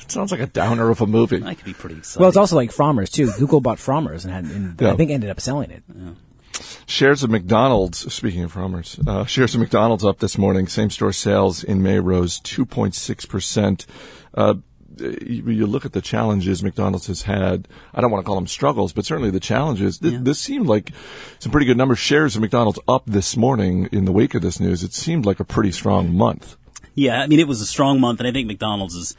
It 0.03 0.13
sounds 0.13 0.33
like 0.33 0.41
a 0.41 0.47
downer 0.47 0.91
of 0.91 1.01
a 1.01 1.07
movie. 1.07 1.39
that 1.39 1.57
could 1.57 1.65
be 1.65 1.73
pretty 1.73 1.97
exciting. 1.97 2.21
Well, 2.21 2.29
it's 2.29 2.37
also 2.37 2.57
like 2.57 2.71
Frommer's 2.73 3.11
too. 3.11 3.31
Google 3.39 3.61
bought 3.61 3.79
Frommer's 3.79 4.25
and, 4.25 4.35
had, 4.35 4.45
and 4.45 4.81
Yeah. 4.81 4.93
I 4.93 4.97
think 4.97 5.11
ended 5.11 5.31
up 5.31 5.41
selling 5.41 5.71
it. 5.71 5.83
Shares 6.87 7.23
of 7.23 7.31
McDonald's, 7.31 8.13
speaking 8.13 8.43
of 8.43 8.53
Frommer's, 8.53 8.99
uh, 9.07 9.25
shares 9.25 9.55
of 9.55 9.61
McDonald's 9.61 10.05
up 10.05 10.19
this 10.19 10.37
morning. 10.37 10.67
Same 10.67 10.91
store 10.91 11.13
sales 11.13 11.63
in 11.65 11.81
May 11.83 12.01
rose 12.01 12.41
2.6%. 12.41 13.87
Uh, 14.35 14.55
you, 14.99 15.43
you 15.51 15.67
look 15.67 15.85
at 15.85 15.93
the 15.93 16.01
challenges 16.01 16.63
McDonald's 16.63 17.07
has 17.07 17.23
had. 17.23 17.69
I 17.95 18.01
don't 18.01 18.11
want 18.11 18.25
to 18.25 18.27
call 18.27 18.35
them 18.37 18.47
struggles, 18.47 18.93
but 18.93 19.05
certainly 19.05 19.31
the 19.31 19.41
challenges. 19.41 19.99
Th- 19.99 20.21
This 20.21 20.39
seemed 20.39 20.67
like 20.67 20.93
some 21.39 21.53
pretty 21.53 21.67
good 21.67 21.77
numbers. 21.77 21.99
Shares 21.99 22.35
of 22.37 22.43
McDonald's 22.43 22.79
up 22.89 23.05
this 23.07 23.37
morning 23.37 23.89
in 23.93 24.05
the 24.05 24.13
wake 24.13 24.35
of 24.35 24.43
this 24.43 24.59
news. 24.61 24.83
It 24.83 24.93
seemed 24.93 25.27
like 25.27 25.41
a 25.41 25.45
pretty 25.45 25.73
strong 25.73 26.15
month. 26.15 26.57
Yeah, 26.95 27.21
I 27.21 27.27
mean, 27.29 27.39
it 27.39 27.49
was 27.49 27.61
a 27.61 27.67
strong 27.67 28.01
month, 28.01 28.21
and 28.21 28.29
I 28.29 28.33
think 28.33 28.47
McDonald's 28.49 28.95
is. 28.95 29.17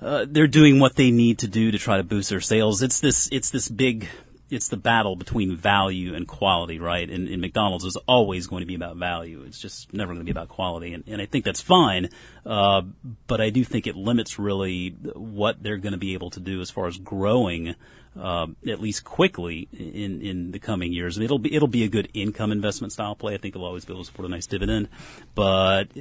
Uh, 0.00 0.24
they're 0.26 0.46
doing 0.46 0.80
what 0.80 0.96
they 0.96 1.10
need 1.10 1.38
to 1.40 1.46
do 1.46 1.70
to 1.70 1.78
try 1.78 1.98
to 1.98 2.02
boost 2.02 2.30
their 2.30 2.40
sales. 2.40 2.80
It's 2.82 3.00
this, 3.00 3.28
it's 3.30 3.50
this 3.50 3.68
big, 3.68 4.08
it's 4.50 4.68
the 4.68 4.76
battle 4.76 5.16
between 5.16 5.56
value 5.56 6.14
and 6.14 6.26
quality, 6.26 6.78
right? 6.78 7.08
And, 7.08 7.28
and 7.28 7.40
McDonald's 7.40 7.84
is 7.84 7.96
always 8.08 8.46
going 8.46 8.60
to 8.60 8.66
be 8.66 8.74
about 8.74 8.96
value. 8.96 9.42
It's 9.46 9.60
just 9.60 9.92
never 9.92 10.12
going 10.12 10.20
to 10.20 10.24
be 10.24 10.30
about 10.30 10.48
quality, 10.48 10.92
and, 10.92 11.04
and 11.06 11.22
I 11.22 11.26
think 11.26 11.44
that's 11.44 11.60
fine. 11.60 12.08
Uh, 12.44 12.82
but 13.26 13.40
I 13.40 13.50
do 13.50 13.64
think 13.64 13.86
it 13.86 13.96
limits 13.96 14.38
really 14.38 14.90
what 15.14 15.62
they're 15.62 15.76
going 15.76 15.92
to 15.92 15.98
be 15.98 16.14
able 16.14 16.30
to 16.30 16.40
do 16.40 16.60
as 16.60 16.70
far 16.70 16.86
as 16.86 16.98
growing. 16.98 17.74
Uh, 18.18 18.48
at 18.68 18.80
least 18.80 19.04
quickly 19.04 19.68
in 19.72 20.20
in 20.20 20.50
the 20.50 20.58
coming 20.58 20.92
years. 20.92 21.16
It'll 21.16 21.38
be 21.38 21.54
it'll 21.54 21.68
be 21.68 21.84
a 21.84 21.88
good 21.88 22.08
income 22.12 22.50
investment 22.50 22.92
style 22.92 23.14
play. 23.14 23.34
I 23.34 23.38
think 23.38 23.54
they'll 23.54 23.64
always 23.64 23.84
be 23.84 23.92
able 23.92 24.02
to 24.02 24.06
support 24.06 24.26
a 24.26 24.28
nice 24.28 24.48
dividend. 24.48 24.88
But 25.36 25.96
uh, 25.96 26.00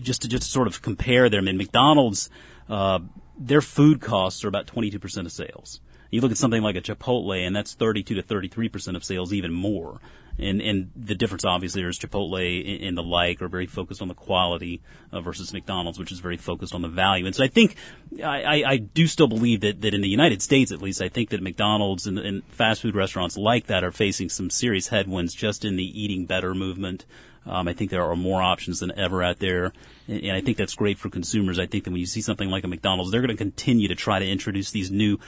just 0.00 0.22
to 0.22 0.28
just 0.28 0.50
sort 0.50 0.66
of 0.66 0.82
compare 0.82 1.30
them, 1.30 1.46
in 1.46 1.56
McDonald's, 1.56 2.28
uh, 2.68 2.98
their 3.38 3.60
food 3.60 4.00
costs 4.00 4.44
are 4.44 4.48
about 4.48 4.66
22% 4.66 5.26
of 5.26 5.30
sales. 5.30 5.80
You 6.10 6.20
look 6.20 6.30
at 6.30 6.38
something 6.38 6.62
like 6.62 6.76
a 6.76 6.80
Chipotle, 6.80 7.46
and 7.46 7.54
that's 7.54 7.74
32 7.74 8.14
to 8.14 8.22
33 8.22 8.68
percent 8.68 8.96
of 8.96 9.04
sales, 9.04 9.32
even 9.32 9.52
more. 9.52 10.00
And 10.38 10.60
and 10.60 10.90
the 10.96 11.14
difference 11.14 11.44
obviously 11.44 11.82
is 11.82 11.98
Chipotle 11.98 12.88
and, 12.88 12.98
the 12.98 13.02
like 13.02 13.40
are 13.40 13.48
very 13.48 13.66
focused 13.66 14.02
on 14.02 14.08
the 14.08 14.14
quality 14.14 14.82
uh, 15.12 15.20
versus 15.20 15.52
McDonald's, 15.52 15.98
which 15.98 16.10
is 16.10 16.18
very 16.18 16.36
focused 16.36 16.74
on 16.74 16.82
the 16.82 16.88
value. 16.88 17.24
And 17.24 17.34
so 17.34 17.44
I 17.44 17.48
think 17.48 17.76
I, 18.22 18.42
I, 18.42 18.70
I 18.72 18.76
do 18.78 19.06
still 19.06 19.28
believe 19.28 19.60
that, 19.60 19.80
that 19.82 19.94
in 19.94 20.00
the 20.00 20.08
United 20.08 20.42
States, 20.42 20.72
at 20.72 20.82
least, 20.82 21.00
I 21.00 21.08
think 21.08 21.30
that 21.30 21.40
McDonald's 21.40 22.06
and, 22.06 22.18
and 22.18 22.44
fast 22.46 22.82
food 22.82 22.96
restaurants 22.96 23.36
like 23.36 23.68
that 23.68 23.84
are 23.84 23.92
facing 23.92 24.28
some 24.28 24.50
serious 24.50 24.88
headwinds 24.88 25.34
just 25.34 25.64
in 25.64 25.76
the 25.76 26.02
eating 26.02 26.26
better 26.26 26.52
movement. 26.52 27.06
Um, 27.46 27.68
I 27.68 27.74
think 27.74 27.90
there 27.90 28.04
are 28.04 28.16
more 28.16 28.42
options 28.42 28.80
than 28.80 28.90
ever 28.98 29.22
out 29.22 29.38
there, 29.38 29.72
and, 30.08 30.20
and 30.24 30.32
I 30.32 30.40
think 30.40 30.56
that's 30.56 30.74
great 30.74 30.98
for 30.98 31.10
consumers. 31.10 31.58
I 31.58 31.66
think 31.66 31.84
that 31.84 31.90
when 31.90 32.00
you 32.00 32.06
see 32.06 32.22
something 32.22 32.48
like 32.48 32.64
a 32.64 32.68
McDonald's, 32.68 33.12
they're 33.12 33.20
going 33.20 33.28
to 33.28 33.36
continue 33.36 33.86
to 33.86 33.94
try 33.94 34.18
to 34.18 34.26
introduce 34.26 34.70
these 34.70 34.90
new 34.90 35.18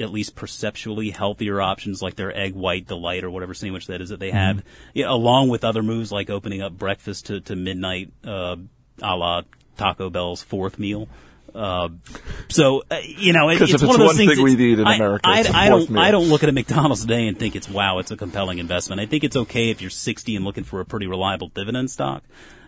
at 0.00 0.10
least 0.10 0.34
perceptually 0.34 1.10
healthier 1.10 1.60
options 1.60 2.00
like 2.02 2.16
their 2.16 2.36
egg 2.36 2.54
white 2.54 2.86
delight 2.86 3.22
or 3.24 3.30
whatever 3.30 3.54
sandwich 3.54 3.86
that 3.88 4.00
is 4.00 4.08
that 4.08 4.18
they 4.20 4.30
have, 4.30 4.62
yeah, 4.94 5.06
along 5.10 5.48
with 5.48 5.62
other 5.64 5.82
moves 5.82 6.10
like 6.10 6.30
opening 6.30 6.62
up 6.62 6.72
breakfast 6.72 7.26
to, 7.26 7.40
to 7.42 7.54
midnight, 7.54 8.10
uh, 8.24 8.56
a 9.02 9.16
la 9.16 9.42
Taco 9.76 10.10
Bell's 10.10 10.42
fourth 10.42 10.78
meal. 10.78 11.08
Uh, 11.54 11.88
so 12.48 12.82
uh, 12.90 12.98
you 13.04 13.32
know, 13.32 13.48
it, 13.50 13.60
it's 13.60 13.74
if 13.74 13.82
one 13.82 13.90
of 13.90 13.98
those 13.98 14.06
one 14.08 14.16
things. 14.16 14.34
thing 14.34 14.44
we 14.44 14.52
it's- 14.52 14.58
need 14.68 14.78
in 14.78 14.86
I, 14.86 14.94
America, 14.96 15.28
I, 15.28 15.40
it's 15.40 15.50
I 15.50 15.68
fourth 15.68 15.86
don't. 15.86 15.90
meal. 15.90 16.02
I 16.02 16.10
don't 16.12 16.28
look 16.28 16.42
at 16.44 16.48
a 16.48 16.52
McDonald's 16.52 17.00
today 17.02 17.26
and 17.26 17.36
think 17.38 17.56
it's 17.56 17.68
wow, 17.68 17.98
it's 17.98 18.10
a 18.12 18.16
compelling 18.16 18.58
investment. 18.58 19.00
I 19.00 19.06
think 19.06 19.24
it's 19.24 19.36
okay 19.36 19.70
if 19.70 19.80
you're 19.80 19.90
60 19.90 20.36
and 20.36 20.44
looking 20.44 20.62
for 20.64 20.80
a 20.80 20.84
pretty 20.84 21.06
reliable 21.08 21.48
dividend 21.48 21.90
stock. 21.90 22.22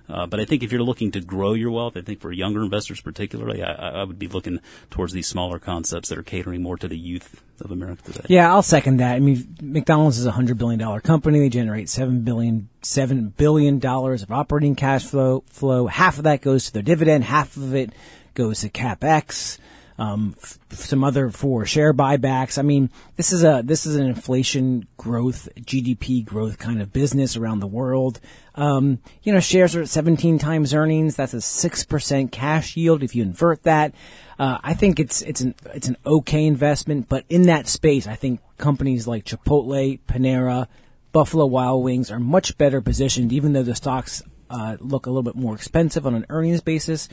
Uh, 0.08 0.26
but 0.26 0.40
I 0.40 0.44
think 0.44 0.62
if 0.62 0.72
you're 0.72 0.82
looking 0.82 1.10
to 1.12 1.20
grow 1.20 1.54
your 1.54 1.70
wealth, 1.70 1.96
I 1.96 2.02
think 2.02 2.20
for 2.20 2.32
younger 2.32 2.62
investors 2.62 3.00
particularly, 3.00 3.62
I, 3.62 4.00
I 4.00 4.04
would 4.04 4.18
be 4.18 4.28
looking 4.28 4.60
towards 4.90 5.12
these 5.12 5.26
smaller 5.26 5.58
concepts 5.58 6.08
that 6.08 6.18
are 6.18 6.22
catering 6.22 6.62
more 6.62 6.76
to 6.76 6.88
the 6.88 6.98
youth 6.98 7.42
of 7.60 7.70
America 7.70 8.02
today. 8.10 8.26
Yeah, 8.28 8.52
I'll 8.52 8.62
second 8.62 8.98
that. 8.98 9.14
I 9.14 9.20
mean, 9.20 9.56
McDonald's 9.62 10.18
is 10.18 10.26
a 10.26 10.32
hundred 10.32 10.58
billion 10.58 10.80
dollar 10.80 11.00
company. 11.00 11.38
They 11.38 11.48
generate 11.48 11.88
seven 11.88 12.22
billion 12.22 12.68
seven 12.82 13.28
billion 13.28 13.78
dollars 13.78 14.22
of 14.22 14.32
operating 14.32 14.74
cash 14.74 15.04
flow. 15.04 15.44
Flow. 15.46 15.86
Half 15.86 16.18
of 16.18 16.24
that 16.24 16.42
goes 16.42 16.66
to 16.66 16.72
their 16.72 16.82
dividend. 16.82 17.24
Half 17.24 17.56
of 17.56 17.74
it 17.74 17.90
goes 18.34 18.60
to 18.60 18.68
capex. 18.68 19.58
Um, 19.98 20.34
f- 20.42 20.58
some 20.70 21.04
other 21.04 21.30
for 21.30 21.66
share 21.66 21.92
buybacks. 21.92 22.58
I 22.58 22.62
mean, 22.62 22.90
this 23.16 23.32
is 23.32 23.44
a 23.44 23.62
this 23.64 23.86
is 23.86 23.96
an 23.96 24.06
inflation 24.06 24.86
growth, 24.96 25.48
GDP 25.60 26.24
growth 26.24 26.58
kind 26.58 26.80
of 26.80 26.92
business 26.92 27.36
around 27.36 27.60
the 27.60 27.66
world. 27.66 28.20
Um, 28.54 28.98
you 29.22 29.32
know, 29.32 29.40
shares 29.40 29.76
are 29.76 29.82
at 29.82 29.88
17 29.88 30.38
times 30.38 30.74
earnings. 30.74 31.16
That's 31.16 31.34
a 31.34 31.40
six 31.40 31.84
percent 31.84 32.32
cash 32.32 32.76
yield 32.76 33.02
if 33.02 33.14
you 33.14 33.22
invert 33.22 33.62
that. 33.64 33.94
Uh, 34.38 34.58
I 34.62 34.74
think 34.74 34.98
it's 34.98 35.22
it's 35.22 35.40
an 35.40 35.54
it's 35.74 35.88
an 35.88 35.96
okay 36.04 36.46
investment, 36.46 37.08
but 37.08 37.24
in 37.28 37.42
that 37.42 37.68
space, 37.68 38.06
I 38.06 38.14
think 38.14 38.40
companies 38.58 39.06
like 39.06 39.24
Chipotle, 39.24 40.00
Panera, 40.08 40.66
Buffalo 41.12 41.46
Wild 41.46 41.84
Wings 41.84 42.10
are 42.10 42.18
much 42.18 42.56
better 42.58 42.80
positioned, 42.80 43.32
even 43.32 43.52
though 43.52 43.62
the 43.62 43.74
stocks 43.74 44.22
uh, 44.50 44.76
look 44.80 45.06
a 45.06 45.10
little 45.10 45.22
bit 45.22 45.36
more 45.36 45.54
expensive 45.54 46.06
on 46.06 46.14
an 46.14 46.26
earnings 46.28 46.60
basis. 46.60 47.08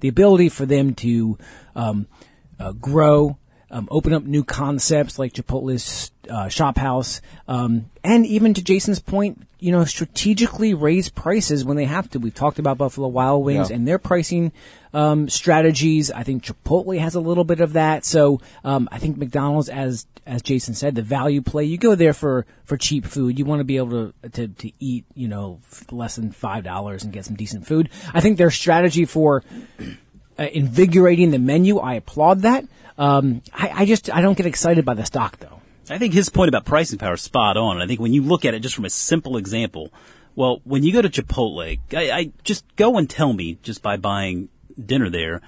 The 0.00 0.08
ability 0.08 0.48
for 0.48 0.66
them 0.66 0.94
to 0.96 1.38
um, 1.74 2.06
uh, 2.58 2.72
grow, 2.72 3.36
um, 3.70 3.88
open 3.90 4.12
up 4.12 4.22
new 4.22 4.44
concepts 4.44 5.18
like 5.18 5.32
Chipotle's 5.32 6.10
uh, 6.28 6.46
ShopHouse, 6.46 7.20
um, 7.48 7.90
and 8.02 8.24
even 8.26 8.54
to 8.54 8.62
Jason's 8.62 9.00
point, 9.00 9.46
you 9.58 9.72
know, 9.72 9.84
strategically 9.84 10.74
raise 10.74 11.08
prices 11.08 11.64
when 11.64 11.76
they 11.76 11.84
have 11.86 12.08
to. 12.10 12.18
We've 12.18 12.34
talked 12.34 12.58
about 12.58 12.78
Buffalo 12.78 13.08
Wild 13.08 13.44
Wings 13.44 13.70
Yeah. 13.70 13.76
and 13.76 13.88
their 13.88 13.98
pricing 13.98 14.52
um, 14.92 15.28
strategies. 15.28 16.10
I 16.10 16.22
think 16.22 16.44
Chipotle 16.44 16.98
has 16.98 17.14
a 17.14 17.20
little 17.20 17.44
bit 17.44 17.60
of 17.60 17.72
that. 17.72 18.04
So 18.04 18.40
um, 18.62 18.88
I 18.92 18.98
think 18.98 19.16
McDonald's, 19.16 19.68
as 19.68 20.06
as 20.26 20.40
Jason 20.40 20.72
said, 20.74 20.94
the 20.94 21.02
value 21.02 21.42
play. 21.42 21.64
You 21.64 21.76
go 21.78 21.94
there 21.94 22.12
for 22.14 22.46
for 22.64 22.76
cheap 22.76 23.04
food. 23.06 23.38
You 23.38 23.44
want 23.44 23.60
to 23.60 23.64
be 23.64 23.76
able 23.78 24.12
to 24.22 24.28
to, 24.30 24.48
to 24.48 24.72
eat, 24.80 25.04
you 25.14 25.28
know, 25.28 25.60
less 25.90 26.16
than 26.16 26.30
five 26.32 26.62
dollars 26.64 27.02
and 27.02 27.12
get 27.12 27.24
some 27.24 27.36
decent 27.36 27.66
food. 27.66 27.88
I 28.12 28.20
think 28.20 28.36
their 28.38 28.50
strategy 28.50 29.04
for 29.06 29.42
uh, 30.38 30.44
invigorating 30.52 31.30
the 31.30 31.38
menu, 31.38 31.78
I 31.78 31.94
applaud 31.94 32.42
that. 32.42 32.64
Um, 32.96 33.42
I, 33.52 33.70
I 33.74 33.84
just 33.86 34.12
I 34.14 34.20
don't 34.20 34.36
get 34.36 34.46
excited 34.46 34.84
by 34.84 34.94
the 34.94 35.04
stock 35.04 35.38
though. 35.38 35.60
I 35.90 35.98
think 35.98 36.14
his 36.14 36.28
point 36.28 36.48
about 36.48 36.64
pricing 36.64 36.98
power 36.98 37.14
is 37.14 37.20
spot 37.20 37.56
on. 37.56 37.80
I 37.80 37.86
think 37.86 38.00
when 38.00 38.12
you 38.12 38.22
look 38.22 38.44
at 38.44 38.54
it 38.54 38.60
just 38.60 38.74
from 38.74 38.86
a 38.86 38.90
simple 38.90 39.36
example, 39.36 39.92
well, 40.34 40.60
when 40.64 40.82
you 40.82 40.92
go 40.92 41.02
to 41.02 41.10
Chipotle, 41.10 41.78
I, 41.92 42.10
I 42.10 42.32
just 42.42 42.64
go 42.76 42.96
and 42.96 43.08
tell 43.08 43.32
me 43.32 43.58
just 43.62 43.82
by 43.82 43.96
buying 43.96 44.48
dinner 44.82 45.10
there, 45.10 45.42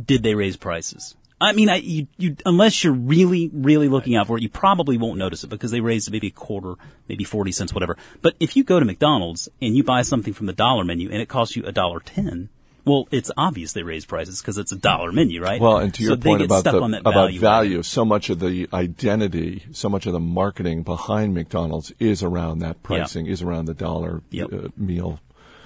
did 0.00 0.22
they 0.22 0.34
raise 0.34 0.56
prices? 0.56 1.14
I 1.40 1.52
mean, 1.52 1.68
I, 1.68 1.76
you, 1.76 2.06
you, 2.18 2.36
unless 2.46 2.84
you're 2.84 2.92
really, 2.92 3.50
really 3.52 3.88
looking 3.88 4.14
out 4.14 4.28
for 4.28 4.36
it, 4.36 4.42
you 4.42 4.48
probably 4.48 4.96
won't 4.96 5.18
notice 5.18 5.42
it 5.42 5.50
because 5.50 5.72
they 5.72 5.80
raised 5.80 6.10
maybe 6.10 6.28
a 6.28 6.30
quarter, 6.30 6.74
maybe 7.08 7.24
40 7.24 7.50
cents, 7.50 7.74
whatever. 7.74 7.96
But 8.20 8.34
if 8.38 8.56
you 8.56 8.62
go 8.62 8.78
to 8.78 8.86
McDonald's 8.86 9.48
and 9.60 9.76
you 9.76 9.82
buy 9.82 10.02
something 10.02 10.32
from 10.32 10.46
the 10.46 10.52
dollar 10.52 10.84
menu 10.84 11.10
and 11.10 11.20
it 11.20 11.28
costs 11.28 11.56
you 11.56 11.64
a 11.64 11.72
dollar 11.72 11.98
ten, 11.98 12.48
well, 12.84 13.06
it's 13.10 13.30
obvious 13.36 13.72
they 13.72 13.82
raised 13.82 14.08
prices 14.08 14.40
because 14.40 14.58
it's 14.58 14.72
a 14.72 14.76
dollar 14.76 15.12
menu, 15.12 15.40
right? 15.42 15.60
Well, 15.60 15.78
and 15.78 15.92
to 15.94 16.02
So 16.02 16.08
your 16.10 16.16
they 16.16 16.28
point 16.30 16.42
about 16.42 16.64
the 16.64 16.78
about 16.78 17.14
value. 17.14 17.40
value, 17.40 17.82
so 17.82 18.04
much 18.04 18.28
of 18.30 18.40
the 18.40 18.68
identity, 18.72 19.64
so 19.72 19.88
much 19.88 20.06
of 20.06 20.12
the 20.12 20.20
marketing 20.20 20.82
behind 20.82 21.34
McDonald's 21.34 21.92
is 21.98 22.22
around 22.22 22.58
that 22.60 22.82
pricing, 22.82 23.26
is 23.26 23.42
around 23.42 23.66
the 23.66 23.74
dollar 23.74 24.22
Yep. 24.30 24.52
uh, 24.52 24.68
meal. 24.76 25.20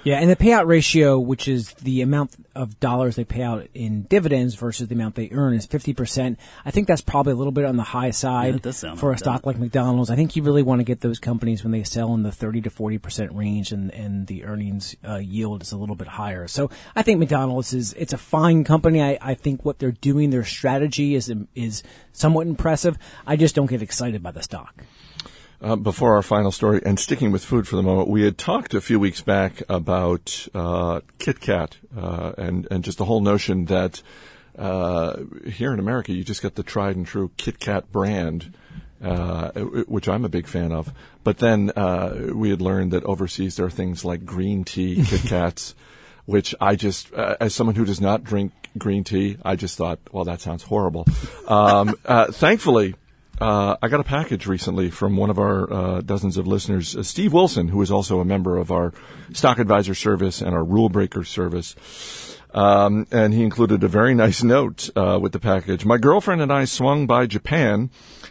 Yeah, 0.06 0.20
and 0.20 0.30
the 0.30 0.36
payout 0.36 0.68
ratio, 0.68 1.18
which 1.18 1.48
is 1.48 1.72
the 1.82 2.00
amount 2.00 2.36
of 2.54 2.78
dollars 2.78 3.16
they 3.16 3.24
pay 3.24 3.42
out 3.42 3.66
in 3.74 4.02
dividends 4.02 4.54
versus 4.54 4.86
the 4.86 4.94
amount 4.94 5.16
they 5.16 5.30
earn, 5.32 5.52
is 5.52 5.66
fifty 5.66 5.92
percent. 5.92 6.38
I 6.64 6.70
think 6.70 6.86
that's 6.86 7.00
probably 7.00 7.32
a 7.32 7.34
little 7.34 7.50
bit 7.50 7.64
on 7.64 7.76
the 7.76 7.82
high 7.82 8.12
side 8.12 8.72
sound 8.72 9.00
for 9.00 9.10
a 9.10 9.18
stock 9.18 9.42
that. 9.42 9.48
like 9.48 9.58
McDonald's. 9.58 10.08
I 10.08 10.14
think 10.14 10.36
you 10.36 10.44
really 10.44 10.62
want 10.62 10.78
to 10.78 10.84
get 10.84 11.00
those 11.00 11.18
companies 11.18 11.64
when 11.64 11.72
they 11.72 11.82
sell 11.82 12.14
in 12.14 12.22
the 12.22 12.30
thirty 12.30 12.60
to 12.60 12.70
forty 12.70 12.98
percent 12.98 13.32
range, 13.32 13.72
and 13.72 13.92
and 13.92 14.28
the 14.28 14.44
earnings 14.44 14.94
uh, 15.04 15.16
yield 15.16 15.62
is 15.62 15.72
a 15.72 15.76
little 15.76 15.96
bit 15.96 16.06
higher. 16.06 16.46
So 16.46 16.70
I 16.94 17.02
think 17.02 17.18
McDonald's 17.18 17.72
is 17.72 17.92
it's 17.94 18.12
a 18.12 18.18
fine 18.18 18.62
company. 18.62 19.02
I, 19.02 19.18
I 19.20 19.34
think 19.34 19.64
what 19.64 19.80
they're 19.80 19.90
doing, 19.90 20.30
their 20.30 20.44
strategy 20.44 21.16
is 21.16 21.34
is 21.56 21.82
somewhat 22.12 22.46
impressive. 22.46 22.96
I 23.26 23.34
just 23.34 23.56
don't 23.56 23.66
get 23.66 23.82
excited 23.82 24.22
by 24.22 24.30
the 24.30 24.44
stock. 24.44 24.84
Uh, 25.60 25.74
before 25.74 26.16
our 26.16 26.22
final 26.22 26.52
story, 26.52 26.82
and 26.84 27.00
sticking 27.00 27.32
with 27.32 27.42
food 27.42 27.66
for 27.66 27.76
the 27.76 27.82
moment, 27.82 28.08
we 28.08 28.22
had 28.22 28.36
talked 28.36 28.74
a 28.74 28.80
few 28.80 29.00
weeks 29.00 29.22
back 29.22 29.62
about 29.70 30.46
uh, 30.54 31.00
Kit 31.18 31.40
Kat 31.40 31.78
uh, 31.96 32.32
and 32.36 32.68
and 32.70 32.84
just 32.84 32.98
the 32.98 33.06
whole 33.06 33.22
notion 33.22 33.64
that 33.66 34.02
uh, 34.58 35.16
here 35.46 35.72
in 35.72 35.78
America 35.78 36.12
you 36.12 36.24
just 36.24 36.42
get 36.42 36.56
the 36.56 36.62
tried 36.62 36.96
and 36.96 37.06
true 37.06 37.30
Kit 37.38 37.58
Kat 37.58 37.90
brand, 37.90 38.54
uh, 39.02 39.50
which 39.86 40.08
I'm 40.08 40.24
a 40.24 40.28
big 40.28 40.46
fan 40.46 40.72
of. 40.72 40.92
But 41.24 41.38
then 41.38 41.70
uh, 41.74 42.32
we 42.34 42.50
had 42.50 42.60
learned 42.60 42.92
that 42.92 43.04
overseas 43.04 43.56
there 43.56 43.66
are 43.66 43.70
things 43.70 44.04
like 44.04 44.24
green 44.24 44.64
tea 44.64 45.02
Kit 45.06 45.22
Kats. 45.22 45.74
Which 46.26 46.56
I 46.60 46.74
just, 46.74 47.14
uh, 47.14 47.36
as 47.40 47.54
someone 47.54 47.76
who 47.76 47.84
does 47.84 48.00
not 48.00 48.24
drink 48.24 48.50
green 48.76 49.04
tea, 49.04 49.36
I 49.44 49.54
just 49.54 49.78
thought, 49.78 50.00
well, 50.10 50.24
that 50.24 50.40
sounds 50.40 50.64
horrible. 50.64 51.06
Um, 51.46 51.94
uh, 52.04 52.32
thankfully, 52.32 52.96
uh, 53.40 53.76
I 53.82 53.88
got 53.88 54.00
a 54.00 54.04
package 54.04 54.46
recently 54.46 54.90
from 54.90 55.16
one 55.16 55.30
of 55.30 55.38
our 55.38 55.72
uh, 55.72 56.00
dozens 56.00 56.36
of 56.36 56.46
listeners, 56.46 56.96
uh, 56.96 57.02
Steve 57.02 57.32
Wilson, 57.32 57.68
who 57.68 57.82
is 57.82 57.90
also 57.90 58.20
a 58.20 58.24
member 58.24 58.56
of 58.56 58.70
our 58.70 58.92
Stock 59.32 59.58
Advisor 59.58 59.94
service 59.94 60.40
and 60.40 60.54
our 60.54 60.64
Rule 60.64 60.88
Breaker 60.88 61.24
service. 61.24 61.74
Um, 62.54 63.06
and 63.10 63.34
he 63.34 63.42
included 63.42 63.84
a 63.84 63.88
very 63.88 64.14
nice 64.24 64.42
note 64.42 64.88
uh, 64.96 65.18
with 65.20 65.32
the 65.32 65.40
package. 65.40 65.84
My 65.84 65.98
girlfriend 65.98 66.40
and 66.40 66.52
I 66.52 66.64
swung 66.64 67.06
by 67.06 67.26
Japan 67.26 67.90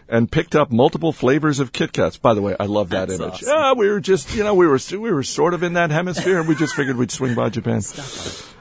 and 0.10 0.32
picked 0.32 0.56
up 0.56 0.72
multiple 0.72 1.12
flavors 1.12 1.60
of 1.60 1.72
Kit 1.72 1.94
Kats. 1.94 2.18
By 2.18 2.34
the 2.34 2.42
way, 2.42 2.56
I 2.60 2.66
love 2.66 2.90
that 2.90 3.10
That's 3.10 3.20
image. 3.20 3.34
awesome. 3.34 3.48
Yeah, 3.50 3.74
we 3.74 3.88
were 3.88 4.00
just, 4.00 4.34
you 4.36 4.44
know, 4.44 4.56
we 4.56 4.66
were 4.66 4.80
we 4.92 5.12
were 5.12 5.24
sort 5.24 5.54
of 5.54 5.62
in 5.64 5.74
that 5.74 5.92
hemisphere, 5.92 6.40
and 6.40 6.48
we 6.50 6.56
just 6.56 6.76
figured 6.76 6.98
we'd 6.98 7.12
swing 7.12 7.36
by 7.36 7.50
Japan. 7.50 7.82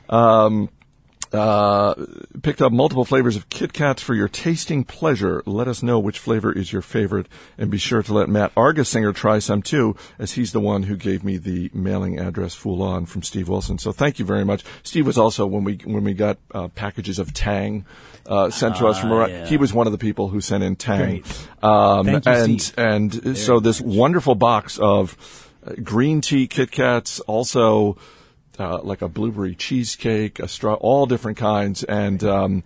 Um, 0.08 0.68
uh, 1.34 1.94
picked 2.42 2.62
up 2.62 2.72
multiple 2.72 3.04
flavors 3.04 3.36
of 3.36 3.48
Kit 3.48 3.72
Kats 3.72 4.02
for 4.02 4.14
your 4.14 4.28
tasting 4.28 4.84
pleasure. 4.84 5.42
Let 5.44 5.68
us 5.68 5.82
know 5.82 5.98
which 5.98 6.18
flavor 6.18 6.52
is 6.52 6.72
your 6.72 6.82
favorite, 6.82 7.26
and 7.58 7.70
be 7.70 7.78
sure 7.78 8.02
to 8.02 8.14
let 8.14 8.28
Matt 8.28 8.54
Argersinger 8.54 9.14
try 9.14 9.38
some 9.38 9.60
too, 9.60 9.96
as 10.18 10.32
he's 10.32 10.52
the 10.52 10.60
one 10.60 10.84
who 10.84 10.96
gave 10.96 11.24
me 11.24 11.36
the 11.36 11.70
mailing 11.74 12.18
address 12.18 12.54
fool 12.54 12.82
on 12.82 13.06
from 13.06 13.22
Steve 13.22 13.48
Wilson. 13.48 13.78
So 13.78 13.92
thank 13.92 14.18
you 14.18 14.24
very 14.24 14.44
much. 14.44 14.64
Steve 14.82 15.06
was 15.06 15.18
also 15.18 15.46
when 15.46 15.64
we 15.64 15.76
when 15.84 16.04
we 16.04 16.14
got 16.14 16.38
uh, 16.52 16.68
packages 16.68 17.18
of 17.18 17.34
Tang 17.34 17.84
uh, 18.26 18.50
sent 18.50 18.76
to 18.76 18.86
us 18.86 19.00
from 19.00 19.12
around. 19.12 19.30
yeah. 19.30 19.46
He 19.46 19.56
was 19.56 19.74
one 19.74 19.86
of 19.86 19.92
the 19.92 19.98
people 19.98 20.28
who 20.28 20.40
sent 20.40 20.62
in 20.64 20.76
Tang. 20.76 21.22
Um, 21.62 22.08
you, 22.08 22.20
and 22.24 22.62
Steve. 22.62 22.78
and 22.78 23.36
so 23.36 23.60
this 23.60 23.80
wonderful 23.80 24.34
box 24.34 24.78
of 24.78 25.50
green 25.82 26.20
tea 26.20 26.46
Kit 26.46 26.70
Kats, 26.70 27.20
also 27.20 27.96
uh, 28.58 28.80
like 28.82 29.02
a 29.02 29.08
blueberry 29.08 29.54
cheesecake, 29.54 30.38
a 30.38 30.48
straw, 30.48 30.74
all 30.74 31.06
different 31.06 31.38
kinds, 31.38 31.84
and. 31.84 32.22
Um, 32.24 32.62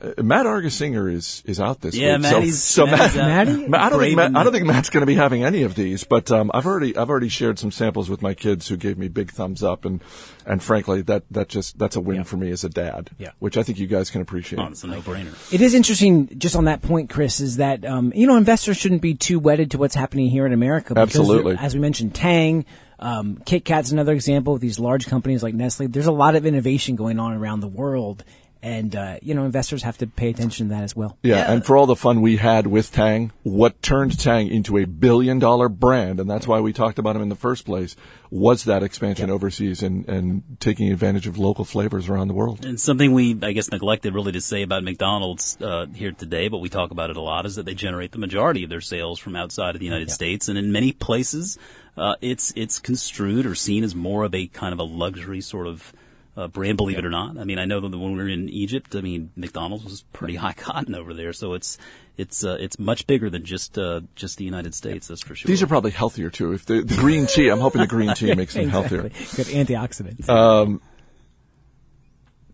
uh, 0.00 0.22
Matt 0.22 0.46
Argersinger 0.46 1.12
is 1.12 1.42
is 1.46 1.60
out 1.60 1.80
this 1.80 1.94
Yeah, 1.94 2.14
week. 2.14 2.22
Maddie's- 2.22 2.62
so, 2.62 2.84
so 2.84 2.90
Maddie's 2.90 3.16
Matt, 3.16 3.48
out. 3.48 3.68
Maddie? 3.68 3.74
I 3.74 3.88
don't 3.90 4.00
think 4.00 4.16
Matt, 4.16 4.36
I 4.36 4.42
don't 4.44 4.52
think 4.52 4.66
Matt's 4.66 4.90
going 4.90 5.02
to 5.02 5.06
be 5.06 5.14
having 5.14 5.44
any 5.44 5.62
of 5.62 5.74
these, 5.74 6.04
but 6.04 6.30
um, 6.30 6.50
I've 6.54 6.66
already 6.66 6.96
I've 6.96 7.08
already 7.10 7.28
shared 7.28 7.58
some 7.58 7.70
samples 7.70 8.08
with 8.10 8.22
my 8.22 8.34
kids 8.34 8.68
who 8.68 8.76
gave 8.76 8.98
me 8.98 9.08
big 9.08 9.30
thumbs 9.32 9.62
up, 9.62 9.84
and 9.84 10.02
and 10.44 10.62
frankly 10.62 11.02
that 11.02 11.24
that 11.30 11.48
just 11.48 11.78
that's 11.78 11.96
a 11.96 12.00
win 12.00 12.24
for 12.24 12.36
me 12.36 12.50
as 12.50 12.64
a 12.64 12.68
dad, 12.68 13.10
Yeah. 13.18 13.30
which 13.38 13.56
I 13.56 13.62
think 13.62 13.78
you 13.78 13.86
guys 13.86 14.10
can 14.10 14.20
appreciate. 14.20 14.58
Oh, 14.60 14.66
it's 14.66 14.84
a 14.84 14.86
no-brainer. 14.86 15.34
It 15.52 15.60
is 15.60 15.74
interesting, 15.74 16.28
just 16.38 16.56
on 16.56 16.64
that 16.64 16.82
point, 16.82 17.10
Chris, 17.10 17.40
is 17.40 17.56
that 17.56 17.84
um, 17.84 18.12
you 18.14 18.26
know 18.26 18.36
investors 18.36 18.76
shouldn't 18.76 19.02
be 19.02 19.14
too 19.14 19.38
wedded 19.38 19.70
to 19.72 19.78
what's 19.78 19.94
happening 19.94 20.28
here 20.28 20.46
in 20.46 20.52
America. 20.52 20.94
Because 20.94 21.08
Absolutely. 21.16 21.56
as 21.58 21.74
we 21.74 21.80
mentioned, 21.80 22.14
Tang, 22.14 22.64
um, 22.98 23.42
Kit 23.44 23.64
Kat's 23.64 23.92
another 23.92 24.12
example 24.12 24.54
of 24.54 24.60
these 24.60 24.78
large 24.78 25.06
companies 25.06 25.42
like 25.42 25.54
Nestle. 25.54 25.86
There's 25.88 26.06
a 26.06 26.12
lot 26.12 26.34
of 26.36 26.46
innovation 26.46 26.96
going 26.96 27.18
on 27.18 27.32
around 27.34 27.60
the 27.60 27.68
world, 27.68 28.24
and 28.62 28.94
uh, 28.96 29.18
you 29.22 29.34
know 29.34 29.44
investors 29.44 29.82
have 29.82 29.98
to 29.98 30.06
pay 30.06 30.30
attention 30.30 30.68
to 30.68 30.74
that 30.74 30.82
as 30.82 30.96
well. 30.96 31.16
Yeah, 31.22 31.36
Yeah. 31.36 31.52
and 31.52 31.64
for 31.64 31.76
all 31.76 31.86
the 31.86 31.96
fun 31.96 32.20
we 32.22 32.36
had 32.36 32.66
with 32.66 32.92
Tang, 32.92 33.32
what 33.42 33.80
turned 33.82 34.18
Tang 34.18 34.48
into 34.48 34.76
a 34.78 34.86
billion 34.86 35.38
dollar 35.38 35.68
brand, 35.68 36.20
and 36.20 36.28
that's 36.28 36.46
why 36.46 36.60
we 36.60 36.72
talked 36.72 36.98
about 36.98 37.16
him 37.16 37.22
in 37.22 37.28
the 37.28 37.36
first 37.36 37.64
place, 37.64 37.96
was 38.30 38.64
that 38.64 38.82
expansion 38.82 39.30
overseas 39.30 39.82
and, 39.82 40.08
and 40.08 40.42
taking 40.60 40.90
advantage 40.90 41.26
of 41.26 41.38
local 41.38 41.64
flavors 41.64 42.08
around 42.08 42.28
the 42.28 42.34
world. 42.34 42.64
And 42.64 42.80
something 42.80 43.12
we, 43.12 43.38
I 43.42 43.52
guess, 43.52 43.70
neglected 43.70 44.14
really 44.14 44.32
to 44.32 44.40
say 44.40 44.62
about 44.62 44.82
McDonald's 44.82 45.56
uh, 45.60 45.86
here 45.94 46.12
today, 46.12 46.48
but 46.48 46.58
we 46.58 46.68
talk 46.68 46.90
about 46.90 47.10
it 47.10 47.16
a 47.16 47.20
lot, 47.20 47.46
is 47.46 47.56
that 47.56 47.66
they 47.66 47.74
generate 47.74 48.12
the 48.12 48.18
majority 48.18 48.64
of 48.64 48.70
their 48.70 48.80
sales 48.80 49.18
from 49.18 49.36
outside 49.36 49.74
of 49.74 49.80
the 49.80 49.86
United 49.86 50.10
States, 50.10 50.48
and 50.48 50.58
in 50.58 50.72
many 50.72 50.92
places, 50.92 51.58
uh, 51.96 52.14
it's 52.20 52.52
it's 52.56 52.78
construed 52.78 53.46
or 53.46 53.54
seen 53.54 53.82
as 53.84 53.94
more 53.94 54.24
of 54.24 54.34
a 54.34 54.46
kind 54.48 54.72
of 54.72 54.78
a 54.78 54.84
luxury 54.84 55.40
sort 55.40 55.66
of. 55.66 55.92
Uh, 56.36 56.48
brand, 56.48 56.76
believe 56.76 56.98
it 56.98 57.06
or 57.06 57.10
not. 57.10 57.38
I 57.38 57.44
mean, 57.44 57.58
I 57.58 57.64
know 57.64 57.80
that 57.80 57.88
when 57.88 58.12
we 58.12 58.18
were 58.18 58.28
in 58.28 58.50
Egypt, 58.50 58.94
I 58.94 59.00
mean, 59.00 59.30
McDonald's 59.36 59.84
was 59.84 60.02
pretty 60.12 60.34
high 60.44 60.52
cotton 60.52 60.94
over 60.94 61.14
there, 61.14 61.32
so 61.32 61.54
it's 61.54 61.78
it's 62.18 62.44
uh, 62.44 62.58
it's 62.60 62.78
much 62.78 63.06
bigger 63.06 63.30
than 63.30 63.44
just 63.44 63.78
uh, 63.78 64.02
just 64.14 64.36
the 64.36 64.44
United 64.44 64.74
States. 64.74 65.08
That's 65.08 65.22
for 65.22 65.34
sure. 65.34 65.48
These 65.48 65.62
are 65.62 65.66
probably 65.66 65.92
healthier 65.92 66.28
too. 66.28 66.52
If 66.52 66.66
the, 66.66 66.82
the 66.82 66.96
green 66.96 67.26
tea, 67.26 67.48
I'm 67.48 67.60
hoping 67.60 67.80
the 67.80 67.86
green 67.86 68.14
tea 68.14 68.34
makes 68.34 68.54
them 68.54 68.68
healthier. 68.70 69.06
Exactly. 69.06 69.44
Good 69.44 69.66
antioxidants. 69.66 70.80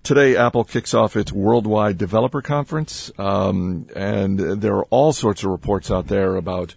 Today, 0.03 0.37
Apple 0.37 0.65
kicks 0.65 0.95
off 0.95 1.17
its 1.17 1.31
worldwide 1.31 1.97
developer 1.97 2.43
conference, 2.43 3.13
um, 3.19 3.87
and 3.95 4.37
there 4.37 4.75
are 4.75 4.85
all 4.91 5.13
sorts 5.13 5.45
of 5.45 5.51
reports 5.51 5.93
out 5.93 6.09
there 6.09 6.35
about 6.35 6.75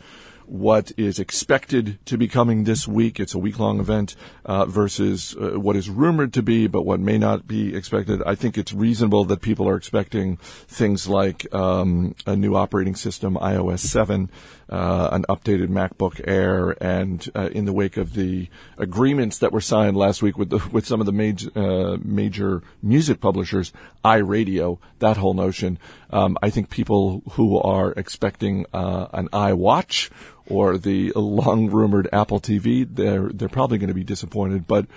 what 0.47 0.91
is 0.97 1.19
expected 1.19 1.99
to 2.05 2.17
be 2.17 2.27
coming 2.27 2.63
this 2.63 2.87
week. 2.87 3.19
It's 3.19 3.33
a 3.33 3.39
week-long 3.39 3.79
event 3.79 4.15
uh, 4.45 4.65
versus 4.65 5.35
uh, 5.35 5.59
what 5.59 5.75
is 5.75 5.89
rumored 5.89 6.33
to 6.33 6.43
be, 6.43 6.67
but 6.67 6.83
what 6.83 6.99
may 6.99 7.17
not 7.17 7.47
be 7.47 7.75
expected. 7.75 8.21
I 8.25 8.35
think 8.35 8.57
it's 8.57 8.73
reasonable 8.73 9.25
that 9.25 9.41
people 9.41 9.67
are 9.67 9.75
expecting 9.75 10.37
things 10.37 11.07
like 11.07 11.53
um, 11.53 12.15
a 12.25 12.35
new 12.35 12.55
operating 12.55 12.95
system, 12.95 13.35
iOS 13.35 13.79
7, 13.79 14.29
uh, 14.69 15.09
an 15.11 15.25
updated 15.29 15.67
MacBook 15.67 16.21
Air, 16.27 16.75
and 16.81 17.27
uh, 17.35 17.49
in 17.51 17.65
the 17.65 17.73
wake 17.73 17.97
of 17.97 18.13
the 18.13 18.49
agreements 18.77 19.37
that 19.39 19.51
were 19.51 19.61
signed 19.61 19.95
last 19.95 20.21
week 20.21 20.37
with 20.37 20.49
the, 20.49 20.57
with 20.71 20.85
some 20.85 20.99
of 20.99 21.05
the 21.05 21.11
major 21.11 21.49
uh, 21.55 21.97
major 22.03 22.63
music 22.81 23.19
publishers, 23.19 23.71
iRadio, 24.03 24.79
that 24.99 25.17
whole 25.17 25.33
notion. 25.33 25.77
Um, 26.09 26.37
I 26.41 26.49
think 26.49 26.69
people 26.69 27.21
who 27.31 27.59
are 27.59 27.91
expecting 27.93 28.65
uh, 28.73 29.07
an 29.13 29.27
iWatch 29.29 30.09
or 30.47 30.77
the 30.77 31.11
long 31.15 31.69
rumored 31.69 32.07
Apple 32.13 32.39
TV, 32.39 32.87
they're 32.89 33.29
they're 33.29 33.49
probably 33.49 33.77
going 33.77 33.87
to 33.89 33.93
be 33.93 34.03
disappointed. 34.03 34.67
But 34.67 34.87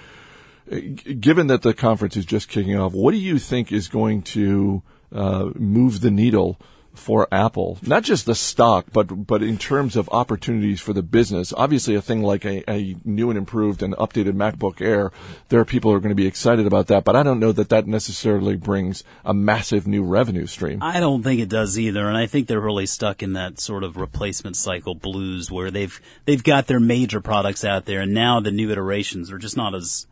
uh, 0.71 0.77
given 1.21 1.47
that 1.49 1.63
the 1.63 1.75
conference 1.75 2.17
is 2.17 2.27
just 2.27 2.49
kicking 2.49 2.77
off, 2.77 2.93
what 2.93 3.13
do 3.13 3.19
you 3.19 3.39
think 3.39 3.73
is 3.73 3.89
going 3.89 4.23
to 4.23 4.83
uh, 5.13 5.51
move 5.55 6.01
the 6.01 6.11
needle 6.11 6.59
for 6.95 7.29
Apple, 7.33 7.79
not 7.83 8.03
just 8.03 8.27
the 8.27 8.35
stock, 8.35 8.87
but 8.93 9.27
but 9.27 9.43
in 9.43 9.57
terms 9.57 9.97
of 9.97 10.09
opportunities 10.11 10.81
for 10.81 10.93
the 10.93 11.03
business. 11.03 11.53
Obviously, 11.57 11.95
a 11.95 12.03
thing 12.03 12.23
like 12.23 12.45
a, 12.45 12.69
a 12.71 12.97
new 13.05 13.31
and 13.31 13.39
improved 13.39 13.83
and 13.83 13.95
updated 13.97 14.33
MacBook 14.33 14.81
Air, 14.81 15.13
there 15.49 15.61
are 15.61 15.65
people 15.65 15.91
who 15.91 15.97
are 15.97 16.01
going 16.01 16.11
to 16.11 16.17
be 16.17 16.27
excited 16.27 16.67
about 16.67 16.89
that. 16.89 17.05
But 17.05 17.17
I 17.17 17.23
don't 17.23 17.41
know 17.41 17.53
that 17.53 17.69
that 17.69 17.87
necessarily 17.87 18.57
brings 18.57 19.05
a 19.25 19.33
massive 19.33 19.87
new 19.87 20.03
revenue 20.03 20.47
stream. 20.47 20.83
I 20.83 21.01
don't 21.01 21.23
think 21.23 21.41
it 21.41 21.49
does 21.49 21.79
either, 21.79 22.09
and 22.09 22.17
I 22.17 22.27
think 22.27 22.49
they're 22.49 22.61
really 22.61 22.87
stuck 22.87 23.23
in 23.23 23.35
that 23.35 23.61
sort 23.61 23.85
of 23.85 23.97
replacement 23.97 24.57
cycle 24.57 24.95
blues 24.95 25.51
where 25.51 25.71
they've 25.71 26.01
they've 26.25 26.43
got 26.43 26.67
their 26.67 26.81
major 26.81 27.21
products 27.21 27.65
out 27.65 27.85
there, 27.85 28.01
and 28.01 28.13
now 28.13 28.41
the 28.41 28.51
new 28.51 28.71
iterations 28.71 29.31
are 29.31 29.39
just 29.39 29.57
not 29.57 29.75
as 29.75 30.08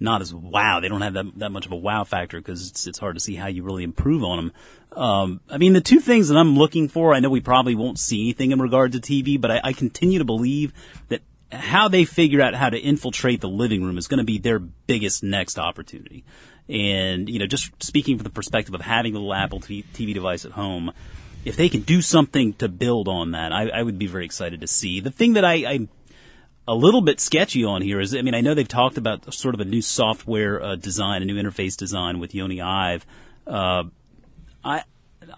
not 0.00 0.20
as 0.20 0.34
wow. 0.34 0.80
They 0.80 0.88
don't 0.88 1.02
have 1.02 1.14
that, 1.14 1.38
that 1.38 1.50
much 1.50 1.66
of 1.66 1.72
a 1.72 1.76
wow 1.76 2.04
factor 2.04 2.38
because 2.38 2.68
it's, 2.68 2.86
it's 2.86 2.98
hard 2.98 3.16
to 3.16 3.20
see 3.20 3.34
how 3.36 3.46
you 3.46 3.62
really 3.62 3.84
improve 3.84 4.24
on 4.24 4.36
them. 4.36 4.52
Um, 4.92 5.40
I 5.50 5.58
mean, 5.58 5.72
the 5.72 5.80
two 5.80 6.00
things 6.00 6.28
that 6.28 6.36
I'm 6.36 6.56
looking 6.56 6.88
for, 6.88 7.14
I 7.14 7.20
know 7.20 7.30
we 7.30 7.40
probably 7.40 7.74
won't 7.74 7.98
see 7.98 8.22
anything 8.22 8.52
in 8.52 8.60
regard 8.60 8.92
to 8.92 9.00
TV, 9.00 9.40
but 9.40 9.50
I, 9.50 9.60
I 9.64 9.72
continue 9.72 10.18
to 10.18 10.24
believe 10.24 10.72
that 11.08 11.22
how 11.52 11.88
they 11.88 12.04
figure 12.04 12.40
out 12.40 12.54
how 12.54 12.70
to 12.70 12.78
infiltrate 12.78 13.40
the 13.40 13.48
living 13.48 13.82
room 13.82 13.98
is 13.98 14.08
going 14.08 14.18
to 14.18 14.24
be 14.24 14.38
their 14.38 14.58
biggest 14.58 15.22
next 15.22 15.58
opportunity. 15.58 16.24
And, 16.68 17.28
you 17.28 17.38
know, 17.38 17.46
just 17.46 17.82
speaking 17.82 18.16
from 18.16 18.24
the 18.24 18.30
perspective 18.30 18.74
of 18.74 18.80
having 18.80 19.14
a 19.14 19.18
little 19.18 19.34
Apple 19.34 19.60
TV 19.60 20.14
device 20.14 20.44
at 20.44 20.52
home, 20.52 20.92
if 21.44 21.56
they 21.56 21.68
can 21.68 21.82
do 21.82 22.00
something 22.00 22.54
to 22.54 22.68
build 22.68 23.06
on 23.06 23.32
that, 23.32 23.52
I, 23.52 23.68
I 23.68 23.82
would 23.82 23.98
be 23.98 24.06
very 24.06 24.24
excited 24.24 24.62
to 24.62 24.66
see. 24.66 25.00
The 25.00 25.10
thing 25.10 25.34
that 25.34 25.44
I, 25.44 25.54
I 25.54 25.88
a 26.66 26.74
little 26.74 27.00
bit 27.00 27.20
sketchy 27.20 27.64
on 27.64 27.82
here 27.82 28.00
is, 28.00 28.14
I 28.14 28.22
mean, 28.22 28.34
I 28.34 28.40
know 28.40 28.54
they've 28.54 28.66
talked 28.66 28.96
about 28.96 29.32
sort 29.34 29.54
of 29.54 29.60
a 29.60 29.64
new 29.64 29.82
software 29.82 30.62
uh, 30.62 30.76
design, 30.76 31.22
a 31.22 31.24
new 31.24 31.40
interface 31.40 31.76
design 31.76 32.18
with 32.18 32.32
Jony 32.32 32.62
Ive. 32.62 33.04
Uh, 33.46 33.84
I, 34.64 34.84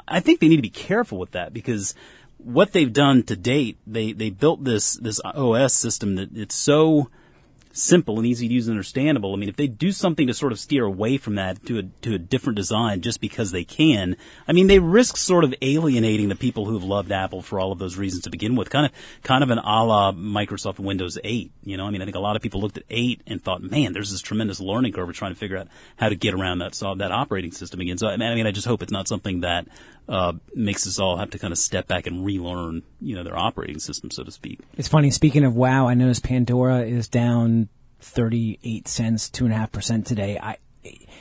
I 0.06 0.21
think 0.21 0.40
they 0.40 0.49
need 0.49 0.56
to 0.56 0.62
be 0.62 0.71
careful 0.71 1.18
with 1.18 1.33
that 1.33 1.52
because 1.52 1.95
what 2.38 2.73
they've 2.73 2.92
done 2.92 3.25
to 3.25 3.37
date, 3.37 3.78
they, 3.87 4.12
they 4.12 4.30
built 4.30 4.62
this, 4.62 4.95
this 4.95 5.21
OS 5.25 5.75
system 5.75 6.14
that 6.14 6.37
it's 6.37 6.54
so, 6.54 7.11
simple 7.76 8.18
and 8.18 8.26
easy 8.26 8.49
to 8.49 8.54
use 8.54 8.66
and 8.66 8.75
understandable. 8.75 9.35
I 9.35 9.37
mean, 9.37 9.49
if 9.49 9.56
they 9.56 9.66
do 9.66 9.92
something 9.92 10.26
to 10.26 10.35
sort 10.35 10.52
of 10.52 10.59
steer 10.59 10.85
away 10.85 11.18
from 11.18 11.35
that 11.35 11.64
to 11.66 11.78
a, 11.78 11.83
to 12.02 12.14
a 12.14 12.18
different 12.18 12.56
design 12.56 13.00
just 13.00 13.21
because 13.21 13.52
they 13.52 13.64
can, 13.64 14.16
I 14.49 14.52
mean, 14.52 14.66
they 14.66 14.78
risk 14.78 15.16
sort 15.16 15.45
of 15.45 15.54
alienating 15.62 16.28
the 16.28 16.37
people 16.37 16.66
who've 16.66 16.83
loved 16.83 17.12
Apple 17.12 17.42
for 17.42 17.61
all 17.61 17.73
of 17.73 17.78
those 17.78 17.97
reasons 17.97 18.25
to 18.25 18.30
begin 18.30 18.56
with. 18.56 18.71
Kind 18.71 18.87
of, 18.87 18.92
kind 19.23 19.45
of 19.45 19.50
an 19.50 19.59
a 19.59 19.85
la 19.85 20.12
Microsoft 20.12 20.78
Windows 20.78 21.18
8. 21.23 21.50
You 21.64 21.76
know, 21.76 21.87
I 21.87 21.90
mean, 21.90 22.02
I 22.02 22.04
think 22.04 22.16
a 22.16 22.21
lot 22.21 22.37
of 22.37 22.42
people 22.42 22.61
looked 22.61 22.78
at 22.78 22.85
8 22.88 23.23
and 23.26 23.42
thought, 23.42 23.62
man, 23.62 23.92
there's 23.92 24.11
this 24.11 24.21
tremendous 24.21 24.61
learning 24.61 24.92
curve 24.92 25.12
trying 25.14 25.33
to 25.33 25.38
figure 25.38 25.59
out 25.59 25.68
how 25.97 26.09
to 26.09 26.16
get 26.16 26.35
around 26.35 26.59
that, 26.59 26.73
that 26.99 27.12
operating 27.12 27.52
system 27.52 27.80
again. 27.80 27.99
So, 27.99 28.09
I 28.09 28.16
mean, 28.16 28.47
I 28.47 28.50
just 28.50 28.66
hope 28.66 28.83
it's 28.83 28.92
not 28.92 29.09
something 29.09 29.40
that, 29.40 29.66
uh, 30.08 30.32
makes 30.54 30.86
us 30.86 30.98
all 30.98 31.16
have 31.16 31.30
to 31.30 31.38
kind 31.38 31.52
of 31.52 31.58
step 31.58 31.86
back 31.88 32.06
and 32.06 32.25
relearn, 32.25 32.82
you 33.00 33.14
know, 33.16 33.22
their 33.25 33.36
operating 33.38 33.78
system, 33.80 34.10
so 34.10 34.22
to 34.22 34.30
speak. 34.30 34.60
It's 34.76 34.88
funny. 34.88 35.10
Speaking 35.10 35.44
of 35.44 35.54
WoW, 35.56 35.88
I 35.88 35.94
noticed 35.94 36.22
Pandora 36.22 36.82
is 36.82 37.08
down 37.08 37.68
38 38.00 38.86
cents, 38.88 39.28
two 39.28 39.44
and 39.44 39.52
a 39.52 39.56
half 39.56 39.72
percent 39.72 40.06
today. 40.06 40.38
I, 40.40 40.58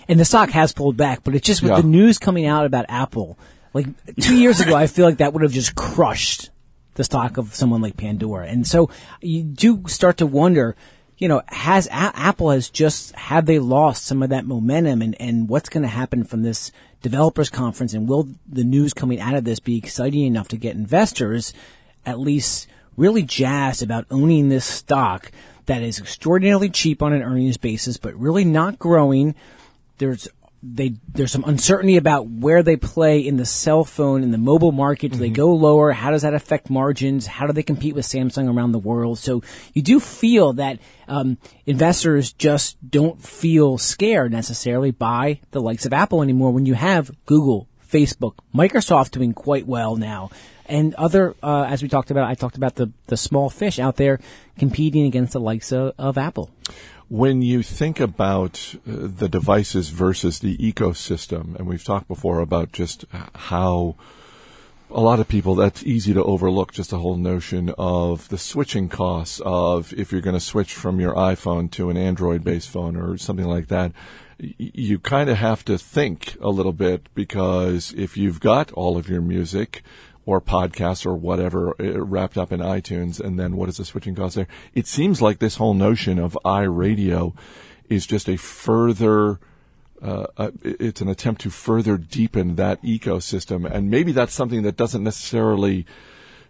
and 0.08 0.20
the 0.20 0.25
stock 0.25 0.50
has 0.51 0.72
pulled 0.72 0.98
back, 0.98 1.24
but 1.24 1.34
it's 1.36 1.46
just 1.48 1.62
with 1.63 1.72
Yeah. 1.72 1.82
the 1.82 1.88
news 1.88 2.20
coming 2.20 2.46
out 2.46 2.65
about 2.65 2.86
Apple. 2.89 3.38
Like 3.74 3.88
two 4.22 4.38
years 4.38 4.60
ago, 4.62 4.75
I 4.75 4.88
feel 4.88 5.06
like 5.06 5.18
that 5.18 5.34
would 5.34 5.42
have 5.44 5.51
just 5.51 5.75
crushed 5.75 6.50
the 6.94 7.04
stock 7.04 7.38
of 7.38 7.54
someone 7.56 7.82
like 7.82 7.98
Pandora. 7.98 8.48
And 8.48 8.65
so 8.65 8.89
you 9.22 9.44
do 9.44 9.84
start 9.88 10.18
to 10.18 10.25
wonder, 10.25 10.75
you 11.18 11.27
know, 11.27 11.42
has 11.48 11.88
A- 11.88 11.92
Apple 12.15 12.51
has 12.51 12.70
just, 12.70 13.13
have 13.15 13.46
they 13.48 13.60
lost 13.60 14.06
some 14.06 14.24
of 14.24 14.30
that 14.30 14.46
momentum 14.46 15.01
and, 15.01 15.20
and 15.20 15.50
what's 15.50 15.68
going 15.70 15.82
to 15.84 15.89
happen 15.89 16.24
from 16.24 16.44
this 16.44 16.72
developers 17.06 17.52
conference 17.52 17.94
and 17.94 18.10
will 18.10 18.28
the 18.50 18.64
news 18.64 18.92
coming 18.92 19.20
out 19.20 19.36
of 19.36 19.44
this 19.44 19.60
be 19.60 19.78
exciting 19.78 20.24
enough 20.24 20.48
to 20.48 20.58
get 20.58 20.76
investors 20.76 21.54
at 22.04 22.20
least 22.20 22.68
really 22.98 23.22
jazzed 23.22 23.84
about 23.84 24.08
owning 24.10 24.50
this 24.50 24.66
stock 24.66 25.32
that 25.68 25.84
is 25.84 26.00
extraordinarily 26.00 26.68
cheap 26.68 27.04
on 27.04 27.14
an 27.14 27.22
earnings 27.22 27.58
basis, 27.58 27.98
but 27.98 28.16
really 28.16 28.44
not 28.44 28.80
growing. 28.80 29.36
There's 30.00 30.28
they 30.74 30.96
there's 31.08 31.32
some 31.32 31.44
uncertainty 31.46 31.98
about 31.98 32.28
where 32.28 32.64
they 32.64 32.76
play 32.76 33.20
in 33.20 33.38
the 33.38 33.46
cell 33.46 33.84
phone 33.84 34.24
in 34.24 34.32
the 34.32 34.38
mobile 34.38 34.72
market. 34.72 35.12
Do 35.12 35.18
they 35.18 35.30
go 35.30 35.54
lower? 35.54 35.92
How 35.92 36.12
does 36.12 36.24
that 36.24 36.34
affect 36.34 36.70
margins? 36.70 37.28
How 37.28 37.46
do 37.46 37.54
they 37.54 37.64
compete 37.64 37.96
with 37.96 38.06
Samsung 38.06 38.54
around 38.54 38.72
the 38.72 38.80
world? 38.80 39.20
So 39.20 39.44
you 39.74 39.82
do 39.82 40.00
feel 40.00 40.54
that 40.54 40.80
um, 41.08 41.38
investors 41.66 42.34
just 42.34 42.78
don't 42.90 43.22
feel 43.22 43.78
scared 43.78 44.32
necessarily 44.32 44.92
by 44.92 45.42
the 45.51 45.62
likes 45.62 45.86
of 45.86 45.94
Apple 45.94 46.22
anymore 46.22 46.51
when 46.51 46.66
you 46.66 46.74
have 46.74 47.12
Google, 47.25 47.68
Facebook, 47.88 48.36
Microsoft 48.54 49.12
doing 49.12 49.34
quite 49.34 49.68
well 49.68 49.96
now 49.96 50.30
and 50.68 50.96
other, 50.96 51.36
uh, 51.44 51.64
as 51.64 51.84
we 51.84 51.90
talked 51.90 52.12
about, 52.12 52.30
I 52.30 52.34
talked 52.34 52.58
about 52.58 52.75
the, 52.75 52.92
the 53.08 53.18
small 53.18 53.50
fish 53.50 53.80
out 53.80 53.98
there 53.98 54.20
competing 54.58 55.06
against 55.06 55.34
the 55.34 55.40
likes 55.40 55.72
of, 55.72 55.94
of 55.98 56.18
Apple. 56.18 56.50
When 57.07 57.41
you 57.41 57.61
think 57.61 58.00
about 58.00 58.75
uh, 58.87 59.07
the 59.15 59.29
devices 59.29 59.89
versus 59.89 60.39
the 60.39 60.57
ecosystem, 60.57 61.55
and 61.55 61.68
we've 61.68 61.83
talked 61.83 62.07
before 62.07 62.39
about 62.39 62.72
just 62.72 63.05
how 63.33 63.96
a 64.89 65.01
lot 65.01 65.20
of 65.20 65.27
people 65.27 65.55
that's 65.55 65.83
easy 65.83 66.13
to 66.13 66.24
overlook 66.24 66.72
just 66.72 66.91
the 66.91 67.00
whole 67.00 67.18
notion 67.18 67.74
of 67.77 68.29
the 68.29 68.37
switching 68.37 68.89
costs 68.89 69.41
of 69.44 69.94
if 69.94 70.11
you're 70.11 70.22
going 70.22 70.35
to 70.35 70.39
switch 70.39 70.74
from 70.74 71.00
your 71.00 71.13
iPhone 71.13 71.70
to 71.72 71.89
an 71.89 71.98
Android 71.98 72.44
based 72.44 72.70
phone 72.70 72.96
or 72.96 73.18
something 73.18 73.48
like 73.48 73.68
that 73.68 73.91
you 74.37 75.00
kind 75.00 75.29
of 75.29 75.37
have 75.37 75.63
to 75.65 75.77
think 75.77 76.35
a 76.41 76.50
little 76.50 76.74
bit 76.74 77.07
because 77.15 77.94
if 77.96 78.18
you've 78.18 78.39
got 78.39 78.72
all 78.74 78.98
of 78.98 79.07
your 79.07 79.22
music 79.22 79.81
or 80.25 80.42
podcasts 80.42 81.05
or 81.05 81.14
whatever 81.14 81.75
uh, 81.79 82.00
wrapped 82.03 82.38
up 82.38 82.51
in 82.51 82.59
iTunes, 82.59 83.20
and 83.20 83.40
then 83.40 83.55
what 83.55 83.70
is 83.70 83.77
the 83.77 83.85
switching 83.85 84.16
cost 84.16 84.35
there? 84.35 84.48
It 84.74 84.88
seems 84.88 85.22
like 85.22 85.40
this 85.40 85.57
whole 85.57 85.74
notion 85.74 86.20
of 86.20 86.38
iRadio 86.44 87.35
is 87.90 88.05
just 88.05 88.27
a 88.27 88.38
further. 88.38 89.40
Uh, 90.01 90.27
uh, 90.38 90.51
it's 90.61 91.01
an 91.01 91.07
attempt 91.07 91.42
to 91.42 91.50
further 91.50 91.98
deepen 91.98 92.55
that 92.55 92.81
ecosystem, 92.83 93.70
and 93.70 93.90
maybe 93.90 94.11
that's 94.11 94.33
something 94.33 94.64
that 94.64 94.75
doesn't 94.75 95.03
necessarily 95.03 95.85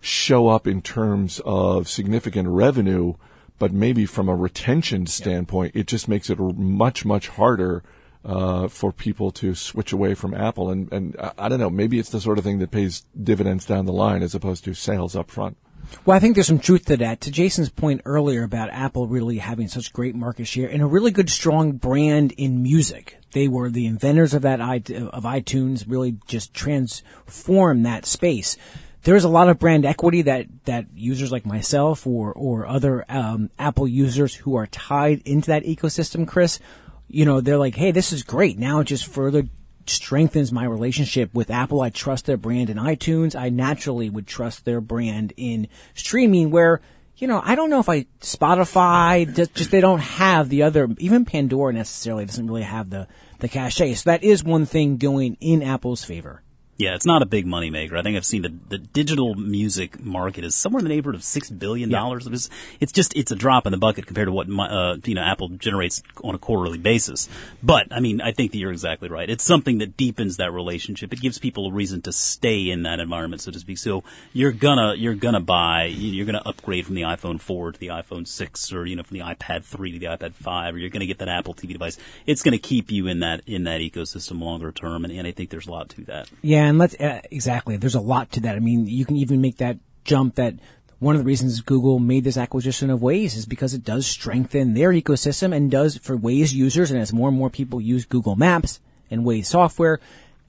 show 0.02 0.48
up 0.48 0.68
in 0.68 0.82
terms 0.82 1.42
of 1.46 1.88
significant 1.88 2.48
revenue, 2.48 3.14
but 3.60 3.72
maybe 3.72 4.06
from 4.06 4.30
a 4.30 4.36
retention 4.36 5.06
standpoint, 5.06 5.76
it 5.76 5.88
just 5.88 6.08
makes 6.08 6.30
it 6.30 6.40
much 6.40 7.06
much 7.06 7.30
harder 7.30 7.84
uh, 8.26 8.68
for 8.68 8.92
people 8.92 9.32
to 9.32 9.54
switch 9.54 9.94
away 9.94 10.16
from 10.16 10.34
Apple. 10.34 10.70
And, 10.70 10.92
and 10.92 11.16
I, 11.38 11.48
don't 11.48 11.60
know, 11.60 11.70
maybe 11.70 12.00
it's 12.00 12.10
the 12.10 12.20
sort 12.20 12.38
of 12.38 12.44
thing 12.44 12.60
that 12.60 12.72
pays 12.72 13.06
dividends 13.22 13.66
down 13.66 13.86
the 13.86 13.94
line 13.94 14.24
as 14.24 14.34
opposed 14.34 14.64
to 14.66 14.74
sales 14.74 15.16
up 15.16 15.30
front. 15.30 15.58
Well, 16.04 16.18
I 16.18 16.20
think 16.20 16.34
there's 16.34 16.48
some 16.48 16.58
truth 16.58 16.86
to 16.86 16.98
that. 16.98 17.22
To 17.22 17.32
Jason's 17.32 17.70
point 17.70 18.02
earlier 18.06 18.44
about 18.44 18.72
Apple 18.72 19.08
really 19.08 19.38
having 19.38 19.68
such 19.68 19.94
great 19.94 20.16
market 20.16 20.46
share 20.48 20.68
and 20.68 20.82
a 20.82 20.88
really 20.88 21.12
good, 21.12 21.30
strong 21.30 21.74
brand 21.74 22.32
in 22.32 22.64
music. 22.64 23.20
They 23.34 23.48
were 23.48 23.70
the 23.70 23.86
inventors 23.86 24.34
of 24.34 24.42
that 24.42 24.60
of 24.60 25.24
iTunes. 25.24 25.86
Really, 25.88 26.18
just 26.26 26.56
transformed 26.56 27.86
that 27.86 28.08
space. 28.08 28.58
There's 29.04 29.24
a 29.24 29.30
lot 29.30 29.50
of 29.50 29.60
brand 29.60 29.86
equity 29.86 30.24
that 30.24 30.48
that 30.66 30.88
users 30.96 31.32
like 31.32 31.46
myself 31.46 32.08
or 32.08 32.34
or 32.34 32.66
other 32.66 33.06
um, 33.08 33.52
Apple 33.60 33.88
users 33.88 34.34
who 34.34 34.56
are 34.56 34.66
tied 34.66 35.22
into 35.26 35.48
that 35.48 35.66
ecosystem, 35.66 36.28
Chris. 36.28 36.60
You 37.08 37.26
know, 37.26 37.42
they're 37.42 37.58
like, 37.58 37.76
hey, 37.76 37.92
this 37.92 38.12
is 38.12 38.24
great. 38.24 38.58
Now 38.58 38.80
it 38.80 38.86
just 38.86 39.06
further 39.06 39.44
strengthens 39.88 40.52
my 40.52 40.66
relationship 40.66 41.34
with 41.34 41.52
Apple. 41.52 41.82
I 41.82 41.90
trust 41.90 42.26
their 42.26 42.38
brand 42.38 42.70
in 42.70 42.78
iTunes. 42.78 43.36
I 43.36 43.50
naturally 43.50 44.10
would 44.10 44.28
trust 44.28 44.66
their 44.66 44.82
brand 44.82 45.34
in 45.38 45.68
streaming 45.94 46.50
where, 46.50 46.82
you 47.18 47.28
know, 47.28 47.42
I 47.44 47.56
don't 47.56 47.70
know 47.70 47.80
if 47.80 47.90
I, 47.90 48.06
Spotify, 48.22 49.34
just, 49.34 49.54
just 49.54 49.72
they 49.72 49.82
don't 49.82 50.00
have 50.00 50.50
the 50.50 50.64
other, 50.64 50.90
even 50.98 51.26
Pandora 51.26 51.74
necessarily 51.74 52.26
doesn't 52.26 52.48
really 52.48 52.64
have 52.64 52.90
the, 52.90 53.08
the 53.40 53.48
cachet. 53.48 53.94
So 53.94 54.10
that 54.10 54.24
is 54.24 54.44
one 54.44 54.66
thing 54.66 54.98
going 54.98 55.38
in 55.40 55.62
Apple's 55.62 56.04
favor. 56.04 56.42
Yeah, 56.78 56.96
it's 56.96 57.06
not 57.06 57.22
a 57.22 57.26
big 57.26 57.46
moneymaker. 57.46 57.98
I 57.98 58.04
think 58.04 58.18
I've 58.18 58.26
seen 58.26 58.42
the, 58.42 58.54
the 58.68 58.78
digital 58.78 59.34
music 59.36 60.04
market 60.04 60.44
is 60.44 60.56
somewhere 60.56 60.80
in 60.80 60.84
the 60.84 60.90
neighborhood 60.90 61.16
of 61.16 61.24
six 61.24 61.50
billion 61.50 61.90
dollars. 61.90 62.28
It's, 62.28 62.50
it's 62.82 62.92
just 62.92 63.16
it's 63.16 63.32
a 63.32 63.36
drop 63.36 63.66
in 63.66 63.72
the 63.72 63.78
bucket 63.78 64.08
compared 64.08 64.28
to 64.28 64.34
what 64.34 64.50
my, 64.50 64.68
uh, 64.68 64.98
you 65.06 65.16
know 65.16 65.22
Apple 65.22 65.50
generates 65.50 66.04
on 66.22 66.36
a 66.36 66.38
quarterly 66.38 66.78
basis. 66.78 67.30
But 67.64 67.88
I 67.92 68.02
mean, 68.02 68.20
I 68.20 68.34
think 68.34 68.52
that 68.52 68.58
you're 68.58 68.74
exactly 68.74 69.08
right. 69.08 69.30
It's 69.30 69.44
something 69.44 69.78
that 69.78 69.96
deepens 69.96 70.36
that 70.36 70.52
relationship. 70.52 71.14
It 71.14 71.22
gives 71.22 71.38
people 71.40 71.68
a 71.68 71.72
reason 71.72 72.02
to 72.04 72.12
stay 72.12 72.70
in 72.70 72.84
that 72.84 73.00
environment, 73.00 73.42
so 73.42 73.52
to 73.52 73.60
speak. 73.60 73.78
So 73.78 74.04
you're 74.34 74.52
gonna 74.52 74.96
you're 74.96 75.16
gonna 75.16 75.40
buy 75.40 75.86
you're 75.86 76.26
gonna 76.26 76.44
upgrade 76.46 76.86
from 76.86 76.96
the 76.96 77.04
iPhone 77.04 77.40
4 77.40 77.72
to 77.72 77.80
the 77.80 77.88
iPhone 77.88 78.28
6, 78.28 78.74
or 78.74 78.86
you 78.86 78.98
know 78.98 79.04
from 79.04 79.18
the 79.18 79.24
iPad 79.24 79.64
3 79.64 79.94
to 79.94 80.00
the 80.00 80.08
iPad 80.08 80.34
5, 80.34 80.76
or 80.76 80.78
you're 80.78 80.90
gonna 80.90 81.06
get 81.06 81.20
that 81.20 81.30
Apple 81.30 81.54
TV 81.54 81.72
device. 81.72 81.98
It's 82.26 82.44
gonna 82.44 82.58
keep 82.58 82.92
you 82.92 83.08
in 83.08 83.22
that 83.22 83.44
in 83.48 83.64
that 83.64 83.80
ecosystem 83.80 84.42
longer 84.42 84.74
term, 84.74 85.06
and, 85.06 85.14
and 85.14 85.26
I 85.26 85.32
think 85.32 85.52
there's 85.52 85.68
a 85.68 85.72
lot 85.72 85.88
to 85.92 86.02
that. 86.06 86.30
Yeah, 86.42 86.65
and 86.70 86.78
let's 86.78 86.96
uh, 86.96 87.22
exactly. 87.32 87.78
There's 87.78 87.96
a 87.96 88.02
lot 88.02 88.32
to 88.34 88.40
that. 88.42 88.56
I 88.56 88.60
mean, 88.60 88.88
you 88.88 89.06
can 89.06 89.16
even 89.16 89.42
make 89.42 89.58
that 89.58 89.78
jump 90.04 90.36
that 90.36 90.56
one 91.00 91.16
of 91.16 91.22
the 91.22 91.26
reasons 91.26 91.62
Google 91.62 92.00
made 92.00 92.24
this 92.24 92.38
acquisition 92.38 92.90
of 92.90 93.02
Waze 93.02 93.36
is 93.36 93.46
because 93.46 93.74
it 93.74 93.84
does 93.84 94.08
strengthen 94.08 94.74
their 94.74 94.92
ecosystem 94.92 95.56
and 95.56 95.70
does 95.70 95.98
for 95.98 96.18
Waze 96.18 96.54
users. 96.54 96.92
And 96.92 97.00
as 97.00 97.14
more 97.14 97.30
and 97.30 97.38
more 97.38 97.50
people 97.50 97.82
use 97.82 98.06
Google 98.06 98.36
Maps 98.36 98.80
and 99.12 99.24
Waze 99.24 99.46
software, 99.46 100.00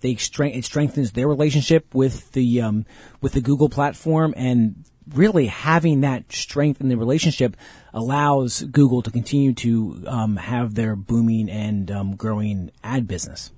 they 0.01 0.15
strength, 0.17 0.57
it 0.57 0.65
strengthens 0.65 1.13
their 1.13 1.29
relationship 1.29 1.95
with 1.95 2.33
the 2.33 2.61
um, 2.61 2.87
with 3.21 3.33
the 3.33 3.41
Google 3.41 3.69
platform, 3.69 4.35
and 4.37 4.85
really 5.15 5.47
having 5.47 6.01
that 6.03 6.33
strength 6.33 6.81
in 6.81 6.89
the 6.89 6.97
relationship 6.97 7.57
allows 7.95 8.63
Google 8.63 9.03
to 9.03 9.11
continue 9.11 9.53
to 9.55 10.05
um, 10.07 10.37
have 10.37 10.75
their 10.75 10.97
booming 10.97 11.49
and 11.49 11.91
um, 11.91 12.17
growing 12.17 12.71
ad 12.83 13.07
business 13.07 13.53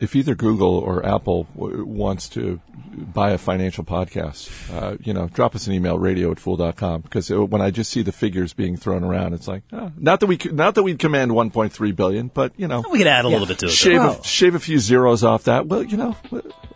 if 0.00 0.14
either 0.14 0.34
Google 0.34 0.76
or 0.78 1.04
Apple 1.04 1.44
w- 1.56 1.84
wants 1.84 2.28
to 2.30 2.60
buy 2.98 3.30
a 3.30 3.38
financial 3.38 3.84
podcast, 3.84 4.50
uh, 4.74 4.96
you 5.02 5.12
know, 5.12 5.28
drop 5.28 5.54
us 5.54 5.66
an 5.66 5.72
email, 5.72 5.98
radio 5.98 6.30
at 6.30 6.40
fool.com. 6.40 7.02
Because 7.02 7.30
when 7.30 7.60
I 7.60 7.70
just 7.70 7.90
see 7.90 8.02
the 8.02 8.12
figures 8.12 8.52
being 8.52 8.76
thrown 8.76 9.04
around, 9.04 9.34
it's 9.34 9.48
like, 9.48 9.62
oh, 9.72 9.92
not 9.96 10.20
that 10.20 10.26
we, 10.26 10.38
not 10.52 10.74
that 10.74 10.82
we'd 10.82 10.98
command 10.98 11.30
1.3 11.32 11.96
billion, 11.96 12.28
but, 12.28 12.52
you 12.56 12.68
know. 12.68 12.84
We 12.90 12.98
could 12.98 13.06
add 13.06 13.24
a 13.24 13.28
yeah. 13.28 13.32
little 13.32 13.46
bit 13.46 13.58
to 13.60 13.66
it. 13.66 13.72
Shave, 13.72 14.00
a, 14.02 14.24
shave 14.24 14.54
a 14.54 14.60
few 14.60 14.78
zeros 14.78 15.24
off 15.24 15.44
that. 15.44 15.66
Well, 15.66 15.82
you 15.82 15.96
know. 15.96 16.16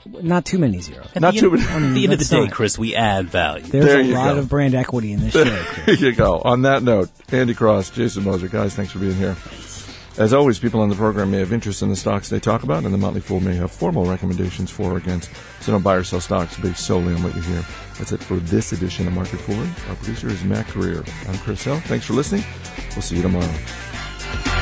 Not 0.05 0.45
too 0.45 0.59
many 0.59 0.81
zeros. 0.81 1.07
At 1.15 1.23
not 1.23 1.35
too 1.35 1.51
many. 1.51 1.63
At 1.63 1.95
the 1.95 2.05
end 2.05 2.13
of 2.13 2.19
the 2.19 2.25
day, 2.47 2.49
Chris, 2.49 2.77
we 2.77 2.95
add 2.95 3.29
value. 3.29 3.65
There's 3.65 3.85
there 3.85 4.01
a 4.01 4.05
lot 4.05 4.35
go. 4.35 4.41
of 4.41 4.49
brand 4.49 4.75
equity 4.75 5.13
in 5.13 5.21
this 5.21 5.33
show. 5.33 5.45
there 5.45 5.95
you 5.95 6.13
go. 6.13 6.41
On 6.41 6.63
that 6.63 6.83
note, 6.83 7.11
Andy 7.31 7.55
Cross, 7.55 7.91
Jason 7.91 8.25
Moser, 8.25 8.49
guys, 8.49 8.75
thanks 8.75 8.93
for 8.93 8.99
being 8.99 9.15
here. 9.15 9.37
As 10.19 10.35
always, 10.35 10.59
people 10.59 10.83
on 10.83 10.91
the 10.91 10.95
program 10.95 11.31
may 11.31 11.39
have 11.39 11.55
interest 11.55 11.81
in 11.81 11.89
the 11.89 11.97
stocks 11.97 12.29
they 12.29 12.39
talk 12.39 12.65
about, 12.65 12.85
and 12.85 12.93
the 12.93 12.99
Motley 12.99 13.23
Fool 13.23 13.41
may 13.41 13.55
have 13.55 13.73
formal 13.73 14.05
recommendations 14.05 14.71
for 14.71 14.93
or 14.93 14.97
against. 14.99 15.31
So 15.61 15.73
don't 15.73 15.83
buy 15.83 15.95
or 15.95 16.05
sell 16.05 16.21
stocks 16.21 16.59
based 16.59 16.85
solely 16.85 17.15
on 17.15 17.23
what 17.23 17.35
you 17.35 17.41
hear. 17.41 17.65
That's 17.99 18.13
it 18.13 18.23
for 18.23 18.37
this 18.37 18.73
edition 18.73 19.07
of 19.07 19.15
Market 19.15 19.41
Foolery. 19.41 19.71
Our 19.89 19.97
producer 19.97 20.29
is 20.29 20.45
Mac 20.45 20.69
Greer. 20.69 21.03
I'm 21.29 21.39
Chris 21.39 21.65
Hill. 21.65 21.81
Thanks 21.81 22.05
for 22.05 22.13
listening. 22.13 22.45
We'll 22.91 23.03
see 23.03 23.17
you 23.17 23.23
tomorrow. 23.23 24.62